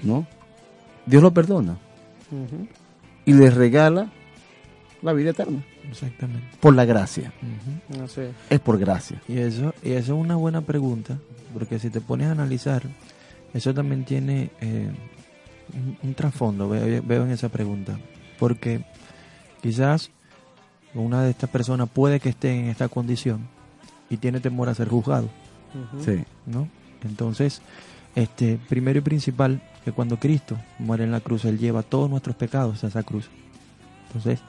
[0.03, 0.27] ¿no?
[1.07, 1.79] Dios lo perdona
[3.25, 4.11] y le regala
[5.03, 6.45] la vida eterna Exactamente.
[6.61, 7.33] por la gracia.
[8.51, 9.23] Es por gracia.
[9.29, 11.19] Y eso, y eso es una buena pregunta,
[11.53, 12.83] porque si te pones a analizar,
[13.55, 14.91] eso también tiene eh,
[15.73, 17.97] un, un trasfondo, veo, veo en esa pregunta.
[18.39, 18.85] Porque
[19.63, 20.11] quizás
[20.95, 23.49] una de estas personas puede que esté en esta condición
[24.11, 25.29] y tiene temor a ser juzgado.
[26.05, 26.25] Sí.
[26.47, 26.69] ¿no?
[27.03, 27.63] Entonces,
[28.15, 32.37] este, primero y principal, que cuando Cristo muere en la cruz, Él lleva todos nuestros
[32.37, 33.29] pecados a esa cruz.
[34.07, 34.41] Entonces,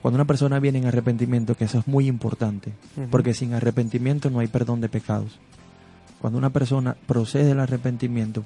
[0.00, 2.72] cuando una persona viene en arrepentimiento, que eso es muy importante,
[3.10, 5.38] porque sin arrepentimiento no hay perdón de pecados.
[6.20, 8.44] Cuando una persona procede del arrepentimiento,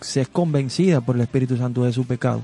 [0.00, 2.42] se es convencida por el Espíritu Santo de su pecado.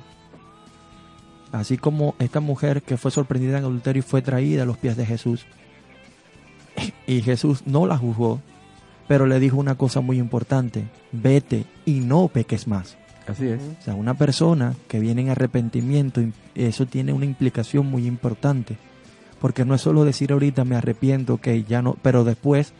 [1.52, 4.96] Así como esta mujer que fue sorprendida en adulterio y fue traída a los pies
[4.96, 5.46] de Jesús.
[7.06, 8.40] Y Jesús no la juzgó,
[9.08, 12.96] pero le dijo una cosa muy importante, vete y no peques más.
[13.26, 13.60] Así es.
[13.80, 18.76] O sea, una persona que viene en arrepentimiento, im- eso tiene una implicación muy importante.
[19.40, 22.72] Porque no es solo decir ahorita me arrepiento, que ya no, pero después,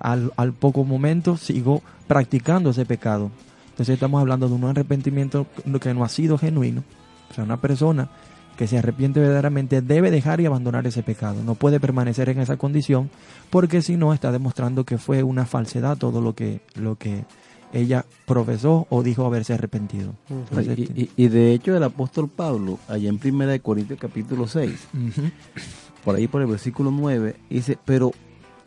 [0.00, 3.30] al, al poco momento, sigo practicando ese pecado.
[3.70, 5.46] Entonces estamos hablando de un arrepentimiento
[5.80, 6.84] que no ha sido genuino.
[7.30, 8.08] O sea, una persona
[8.56, 11.42] que se arrepiente verdaderamente debe dejar y abandonar ese pecado.
[11.44, 13.08] No puede permanecer en esa condición
[13.50, 17.24] porque si no está demostrando que fue una falsedad todo lo que, lo que
[17.72, 20.14] ella profesó o dijo haberse arrepentido.
[20.96, 24.72] Y, y- y de hecho el apóstol Pablo, allá en Primera de Corintios capítulo 6,
[24.94, 25.28] Ujú.
[26.04, 28.10] por ahí por el versículo 9, dice, pero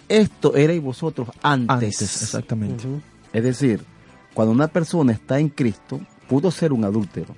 [0.08, 1.70] esto erais vosotros antes.
[1.74, 2.86] Antes, exactamente.
[3.34, 3.84] Es decir,
[4.34, 6.00] cuando una persona está en Cristo,
[6.30, 7.36] pudo ser un adúltero.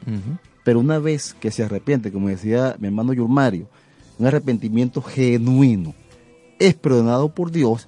[0.63, 3.67] Pero una vez que se arrepiente, como decía mi hermano Yurmario,
[4.17, 5.93] un arrepentimiento genuino,
[6.59, 7.87] es perdonado por Dios,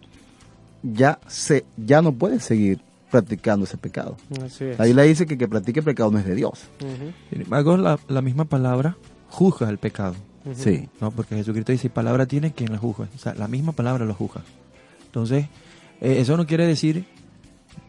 [0.84, 4.18] ya, se, ya no puede seguir practicando ese pecado.
[4.44, 4.80] Así es.
[4.80, 6.66] La Biblia dice que que practique pecado no es de Dios.
[7.30, 8.98] Sin embargo, la, la misma palabra
[9.30, 10.16] juzga el pecado.
[10.54, 10.90] Sí.
[11.02, 11.12] ¿no?
[11.12, 13.08] Porque Jesucristo dice, palabra tiene quien la juzga.
[13.16, 14.42] O sea, la misma palabra lo juzga.
[15.06, 15.46] Entonces,
[16.02, 17.06] eh, eso no quiere decir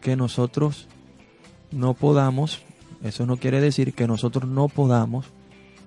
[0.01, 0.87] que nosotros
[1.71, 2.61] no podamos,
[3.03, 5.25] eso no quiere decir que nosotros no podamos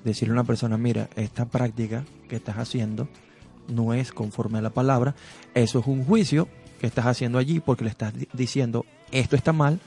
[0.04, 3.08] decirle a una persona, mira, esta práctica que estás haciendo
[3.68, 5.14] no es conforme a la palabra,
[5.54, 6.48] eso es un juicio
[6.80, 9.78] que estás haciendo allí porque le estás di- diciendo, esto está mal,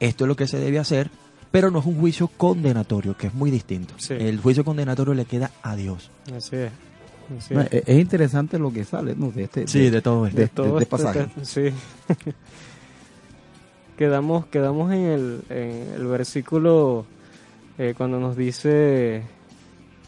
[0.00, 1.10] esto es lo que se debe hacer,
[1.50, 3.94] pero no es un juicio condenatorio, que es muy distinto.
[3.98, 4.14] Sí.
[4.14, 6.10] El juicio condenatorio le queda a Dios.
[6.36, 6.72] Así es.
[7.38, 7.72] Así No, es.
[7.72, 9.30] es, es interesante lo que sale ¿no?
[9.30, 10.40] de este Sí, de todo esto.
[10.40, 11.26] de- todo de este pasaje.
[11.34, 11.62] te- Sí.
[13.96, 17.06] Quedamos, quedamos en el, en el versículo
[17.78, 19.22] eh, cuando nos dice,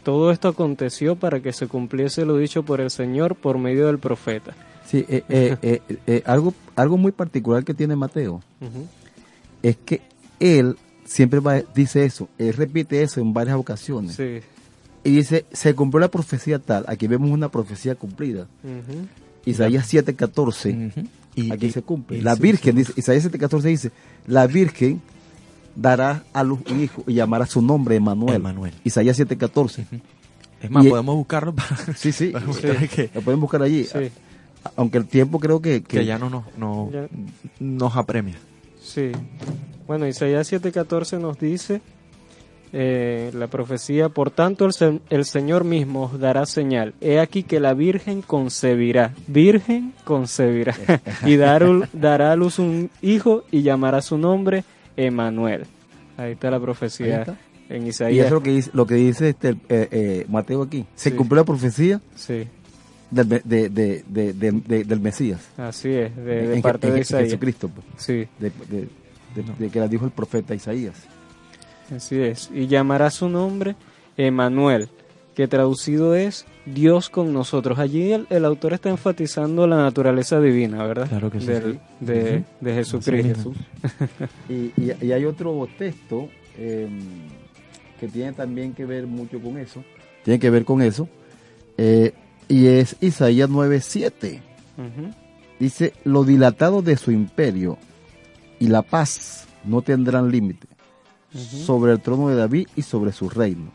[0.03, 3.99] todo esto aconteció para que se cumpliese lo dicho por el Señor por medio del
[3.99, 4.53] profeta.
[4.85, 8.41] Sí, eh, eh, eh, eh, algo, algo muy particular que tiene Mateo
[9.61, 10.01] es que
[10.39, 14.15] él siempre va, dice eso, él repite eso en varias ocasiones.
[14.15, 14.39] Sí.
[15.03, 18.47] Y dice, se cumplió la profecía tal, aquí vemos una profecía cumplida.
[18.63, 19.07] Ujú.
[19.45, 21.07] Isaías 7:14, Ujú.
[21.41, 22.17] Y- aquí y- se cumple.
[22.17, 22.77] y La sí, Virgen, sí.
[22.79, 23.91] dice, Isaías 7:14 dice,
[24.25, 25.01] la Virgen
[25.75, 28.35] dará a luz un hijo y llamará su nombre Emanuel.
[28.35, 28.73] Emanuel.
[28.83, 29.85] Isaías 7:14.
[30.61, 33.83] Es más, Y- podemos buscarlo para, Sí, sí, para mostrar que, lo pueden buscar allí.
[33.83, 34.09] Sí.
[34.75, 37.07] Aunque el tiempo creo que, que ya no nos, no, Ya.
[37.59, 38.35] nos apremia.
[38.81, 39.11] Sí.
[39.85, 41.81] Bueno, Isaías 7:14 nos dice
[42.73, 46.93] eh, la profecía, por tanto el, se- el Señor mismo os dará señal.
[47.01, 50.75] He aquí que la Virgen concebirá, Virgen concebirá,
[51.25, 54.63] y dar dará a luz un hijo y llamará su nombre
[54.95, 55.65] Emanuel.
[56.17, 57.37] Ahí está la profecía está.
[57.69, 58.25] en Y Isaías.
[58.25, 60.85] eso es lo que dice, lo que dice este, eh, eh, Mateo aquí.
[60.95, 61.15] Se Sí.
[61.15, 62.47] cumplió la profecía Sí,
[63.11, 65.41] del, de- de- de- de- de- del Mesías.
[65.57, 67.25] así es, de, en, parte en- de Isaías.
[67.29, 67.69] Jesucristo.
[67.69, 68.27] pues, Sí.
[68.39, 70.95] de que la dijo el profeta Isaías.
[71.95, 72.49] Así es.
[72.53, 73.75] Y llamará su nombre
[74.17, 74.89] Emanuel,
[75.35, 77.79] que traducido es Dios con nosotros.
[77.79, 81.07] Allí el, el autor está enfatizando la naturaleza divina, ¿verdad?
[81.07, 81.45] Claro que sí.
[81.47, 83.53] Del- de, Jesucristo.
[83.53, 83.57] Jesús.
[84.49, 86.87] Y, y- y hay otro texto eh,
[87.99, 89.83] que tiene también que ver mucho con eso.
[90.23, 91.07] Tiene que ver con eso.
[91.77, 92.13] eh,
[92.49, 94.39] y es Isaías 9:7.
[94.77, 95.13] Ujú.
[95.59, 97.77] Dice, lo dilatado de su imperio
[98.59, 100.66] y la paz no tendrán límite
[101.41, 103.71] Sobre el trono de David y sobre su reino,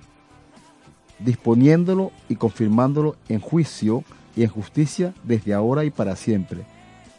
[1.19, 4.05] disponiéndolo y confirmándolo en juicio
[4.37, 6.63] y en justicia desde ahora y para siempre.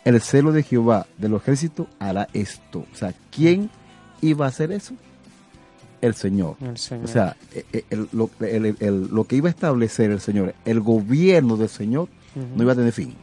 [0.04, 2.86] El celo de Jehová de los ejércitos hará esto.
[2.92, 3.70] O sea, ¿quién
[4.22, 4.94] iba a hacer eso?
[6.02, 6.58] El Señor.
[6.60, 7.06] El Señor.
[7.06, 10.82] O sea, eh, el- lo, el- el- lo que iba a establecer el Señor, el
[10.82, 12.10] gobierno del Señor,
[12.56, 13.14] no iba a tener fin.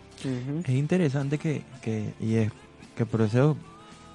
[0.65, 2.53] Es interesante que, que, y es
[2.97, 3.57] que por eso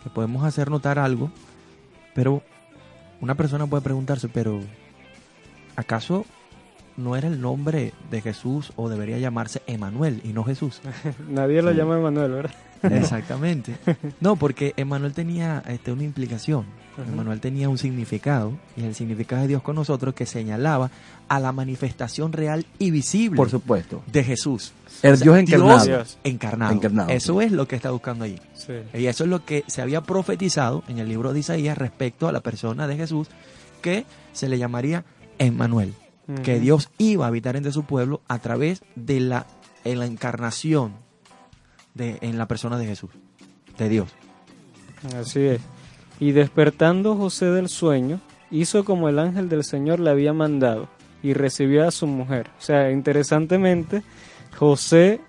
[0.03, 1.29] que podemos hacer notar algo,
[2.15, 2.41] pero
[3.21, 4.61] una persona puede preguntarse, pero
[5.75, 6.25] ¿acaso
[6.97, 10.81] no era el nombre de Jesús o debería llamarse Emanuel y no Jesús?
[11.29, 12.55] Nadie lo llama Emanuel, ¿verdad?
[12.83, 13.75] Exactamente.
[14.19, 16.65] No, porque Emanuel tenía este, una implicación.
[16.97, 20.89] Emanuel tenía un significado y el significado de Dios con nosotros que señalaba
[21.27, 24.01] a la manifestación real y visible Por supuesto.
[24.07, 24.71] de Jesús.
[25.01, 25.83] El Dios encarnado.
[25.85, 26.17] Dios.
[26.23, 26.73] encarnado.
[26.73, 27.45] Encarnado, Eso sí.
[27.45, 28.39] es lo que está buscando allí.
[28.53, 28.73] Sí.
[28.93, 32.31] Y eso es lo que se había profetizado en el libro de Isaías respecto a
[32.31, 33.27] la persona de Jesús,
[33.81, 35.03] que se le llamaría
[35.37, 35.93] Emmanuel,
[36.43, 36.59] que.
[36.59, 39.47] Dios iba a habitar entre su pueblo a través de la,
[39.83, 40.93] en la encarnación
[41.93, 43.09] de, en la persona de Jesús,
[43.77, 44.09] de Dios.
[45.19, 45.61] Así es.
[46.19, 48.19] Y despertando José del sueño,
[48.51, 50.87] hizo como el ángel del Señor le había mandado
[51.21, 52.49] y recibió a su mujer.
[52.59, 54.03] O sea, interesantemente,
[54.57, 55.19] José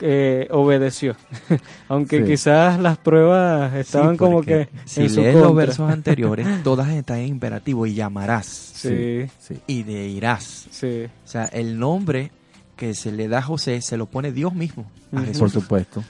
[0.00, 1.14] eh, obedeció.
[1.88, 2.24] Aunque Sí.
[2.24, 5.66] quizás las pruebas estaban Sí, como que si en su lees los contra.
[5.66, 9.56] versos anteriores, todas están en imperativo y llamarás Sí, Sí.
[9.66, 10.68] y de irás.
[10.70, 11.04] sí.
[11.04, 12.30] O sea, el nombre
[12.76, 15.24] que se le da a José se lo pone Dios mismo a Ujú.
[15.26, 15.38] Jesús.
[15.40, 16.02] Por supuesto.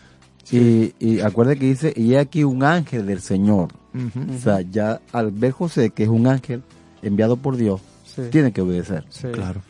[0.52, 3.68] Y, y acuerde que dice, y he aquí un ángel del Señor.
[3.94, 6.62] O sea, ya al ver José que es un ángel
[7.02, 9.04] enviado por Dios, sí, tiene que obedecer.
[9.10, 9.28] sí.
[9.32, 9.62] Claro.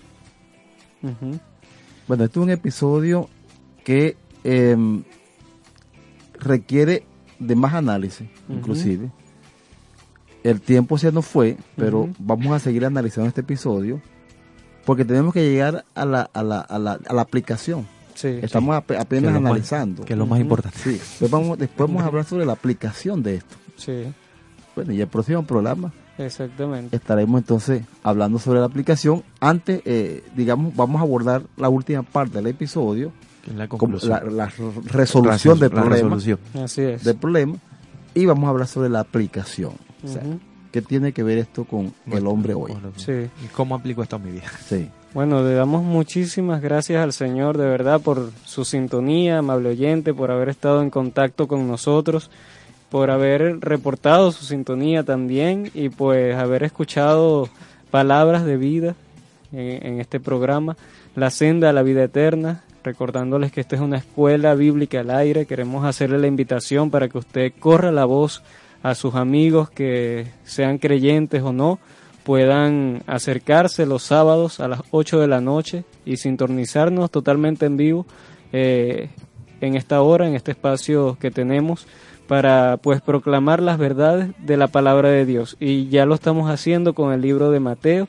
[2.09, 3.29] Bueno, este es un episodio
[3.85, 5.03] que em,
[6.39, 7.05] requiere
[7.39, 8.59] de más análisis, Ujú.
[8.59, 9.11] inclusive.
[10.43, 14.01] El tiempo se nos fue, pero vamos a seguir analizando este episodio
[14.87, 17.87] porque tenemos que llegar a la, a la, a la, a la aplicación.
[18.15, 18.39] Sí.
[18.43, 20.05] Estamos apenas más- analizando.
[20.05, 20.79] que es lo más importante.
[20.79, 23.57] Sí, después vamos, después vamos a hablar sobre la aplicación de esto.
[23.81, 24.05] Sí,
[24.77, 26.95] Bueno, y el próximo programa exactamente.
[26.97, 29.23] estaremos entonces hablando sobre la aplicación.
[29.41, 33.13] Antes, eh, digamos, vamos a abordar la última parte del episodio,
[33.45, 34.11] Que es la conclusión.
[34.37, 34.53] la, la
[34.85, 36.39] resolución del La problema, resolución.
[36.55, 37.05] Así es.
[37.05, 37.57] del problema,
[38.15, 39.73] y vamos a hablar sobre la aplicación.
[40.05, 40.23] O sea.
[40.73, 42.71] ¿qué tiene que ver esto con el hombre hoy?
[42.71, 43.13] Bueno, Sí.
[43.45, 44.45] ¿Y cómo aplico esto a mi vida?
[44.69, 50.15] Sí, Bueno, le damos muchísimas gracias al Señor de verdad por su sintonía, amable oyente,
[50.15, 52.31] por haber estado en contacto con nosotros,
[52.91, 57.49] por haber reportado su sintonía también y pues haber escuchado
[57.91, 58.95] palabras de vida
[59.53, 60.77] en, este programa,
[61.17, 65.47] La senda a la vida eterna, recordándoles que esta es una escuela bíblica al aire,
[65.47, 68.43] queremos hacerle la invitación para que usted corra la voz
[68.83, 71.79] a sus amigos que sean creyentes o no,
[72.23, 78.07] puedan acercarse los sábados a las 8 de la noche y sintonizarnos totalmente en vivo
[78.53, 79.11] eh,
[79.61, 81.87] en esta hora, en este espacio que tenemos
[82.31, 85.57] para pues proclamar las verdades de la palabra de Dios.
[85.59, 88.07] Y ya lo estamos haciendo con el libro de Mateo.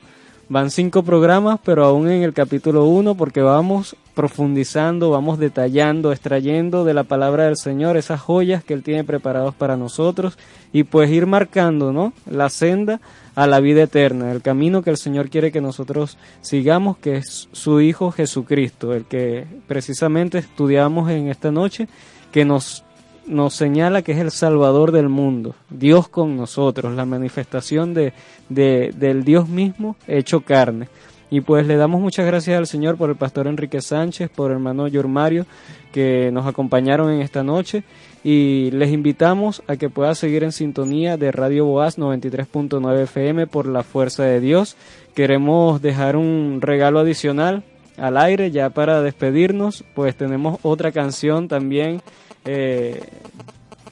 [0.48, 6.84] Van cinco programas, pero aún en el capítulo 1 porque vamos profundizando, vamos detallando, extrayendo
[6.84, 10.38] de la palabra del Señor esas joyas que Él tiene preparados para nosotros
[10.72, 12.12] y pues ir marcando ¿no?
[12.30, 13.00] la senda
[13.34, 17.48] a la vida eterna, el camino que el Señor quiere que nosotros sigamos, que es
[17.50, 21.88] su Hijo Jesucristo, el que precisamente estudiamos en esta noche,
[22.30, 22.84] que nos,
[23.26, 28.12] nos señala que es el Salvador del mundo, Dios con nosotros, la manifestación de,
[28.48, 30.88] de- del Dios mismo hecho carne.
[31.30, 34.56] Y pues le damos muchas gracias al Señor por el pastor Enrique Sánchez, por el
[34.58, 35.46] hermano Yormario,
[35.90, 37.84] que nos acompañaron en esta noche.
[38.22, 43.66] Y les invitamos a que pueda seguir en sintonía de Radio Boaz 93.9 FM por
[43.66, 44.76] la fuerza de Dios.
[45.14, 47.62] Queremos dejar un regalo adicional
[47.96, 49.84] al aire ya para despedirnos.
[49.94, 52.02] Pues tenemos otra canción también
[52.44, 53.00] eh,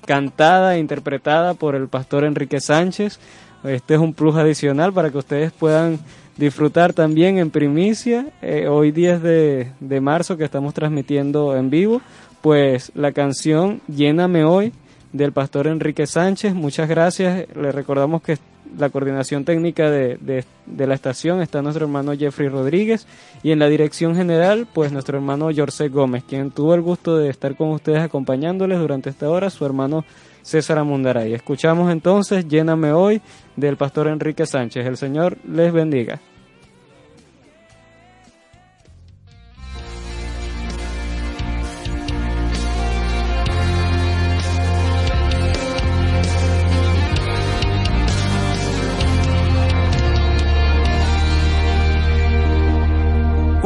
[0.06, 3.18] cantada e interpretada por el pastor Enrique Sánchez.
[3.64, 5.98] Este es un plus adicional para que ustedes puedan
[6.36, 12.00] disfrutar también en primicia, eh, hoy 10 de, de marzo que estamos transmitiendo en vivo,
[12.40, 14.72] pues la canción Lléname hoy
[15.12, 16.54] del pastor Enrique Sánchez.
[16.54, 17.46] Muchas gracias.
[17.54, 18.38] Le recordamos que
[18.78, 23.06] la coordinación técnica de, de- la estación está nuestro hermano Jeffrey Rodríguez
[23.42, 27.28] y en la dirección general, pues nuestro hermano Jorge Gómez, quien tuvo el gusto de
[27.28, 30.04] estar con ustedes acompañándoles durante esta hora, su hermano
[30.42, 31.34] César Amundaray.
[31.34, 33.20] Escuchamos entonces Lléname hoy
[33.56, 34.86] del pastor Enrique Sánchez.
[34.86, 36.20] El Señor les bendiga.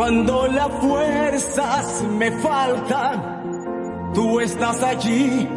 [0.05, 5.49] Cuando las fuerzas me faltan, tú estás allí.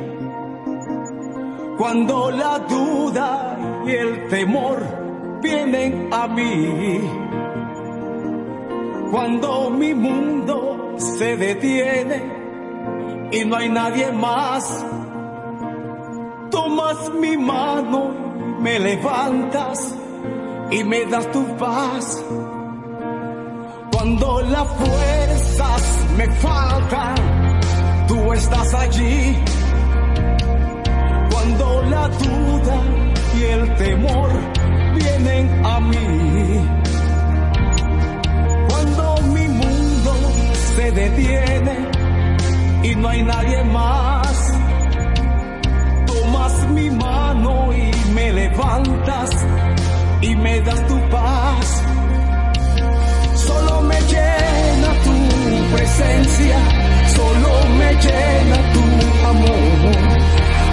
[1.78, 4.82] Cuando la duda y el temor
[5.41, 7.02] vienen a mí.
[9.12, 14.86] Cuando mi mundo se detiene y no hay nadie más,
[16.52, 18.14] tomas mi mano,
[18.62, 19.93] me levantas
[20.72, 22.24] y me das tu paz.
[24.08, 25.84] Cuando las fuerzas
[26.16, 27.16] me faltan,
[28.08, 29.38] tú estás allí.
[31.30, 32.82] Cuando la duda
[33.38, 34.30] y el temor
[34.95, 36.70] vienen a mí.
[38.70, 40.14] Cuando mi mundo
[40.78, 41.76] se detiene
[42.84, 44.53] y no hay nadie más.
[46.05, 49.32] Tomas mi mano y me levantas
[50.22, 51.84] y me das tu paz.
[54.18, 55.15] Llena tu
[55.76, 56.57] presencia,
[57.15, 57.49] solo
[57.80, 58.86] me llena tu
[59.34, 59.95] amor.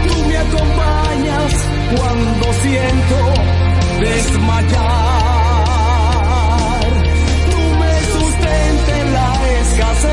[0.07, 1.53] Tú me acompañas
[1.97, 3.19] cuando siento
[4.01, 4.95] desmayar.
[7.51, 9.29] Tú me sustentas en la
[9.61, 10.04] escasez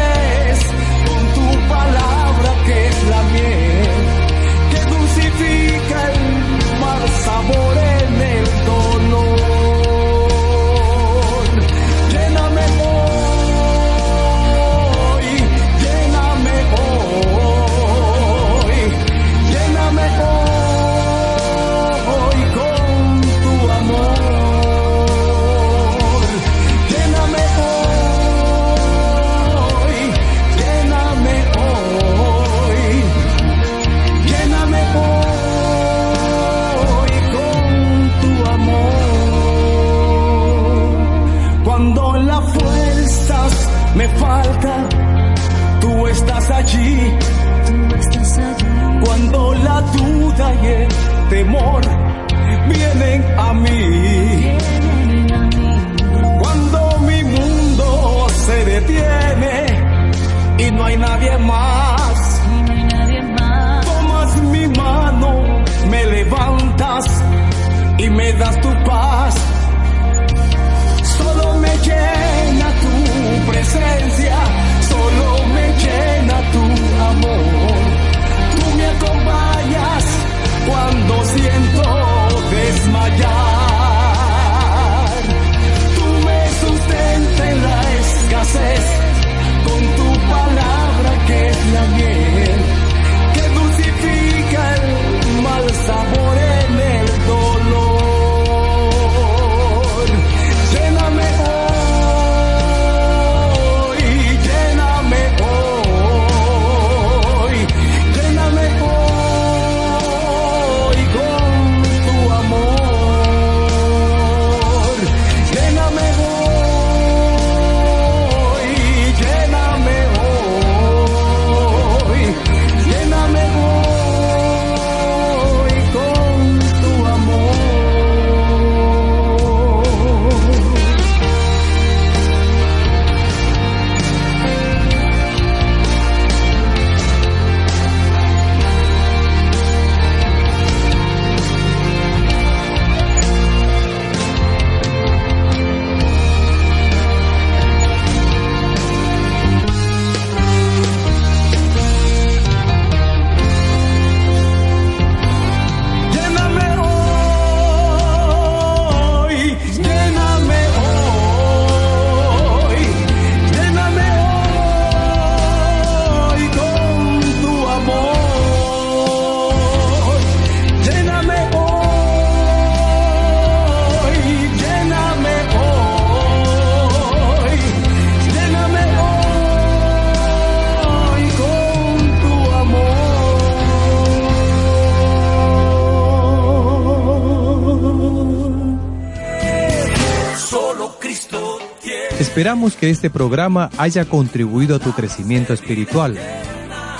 [192.41, 196.17] Esperamos que este programa haya contribuido a tu crecimiento espiritual.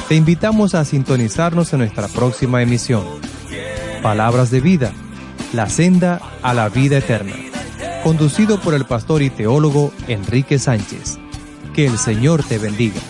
[0.08, 3.04] Te invitamos a sintonizarnos en nuestra próxima emisión.
[4.04, 4.94] Palabras de vida,
[5.52, 7.34] la senda a la vida eterna.
[8.04, 11.18] Conducido por el pastor y teólogo Enrique Sánchez.
[11.74, 13.02] Que el Señor te bendiga.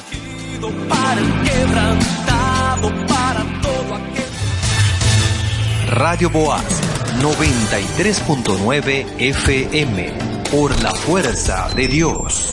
[5.90, 6.82] Radio Boaz
[7.22, 12.50] 93.9 FM por la fuerza de Dios.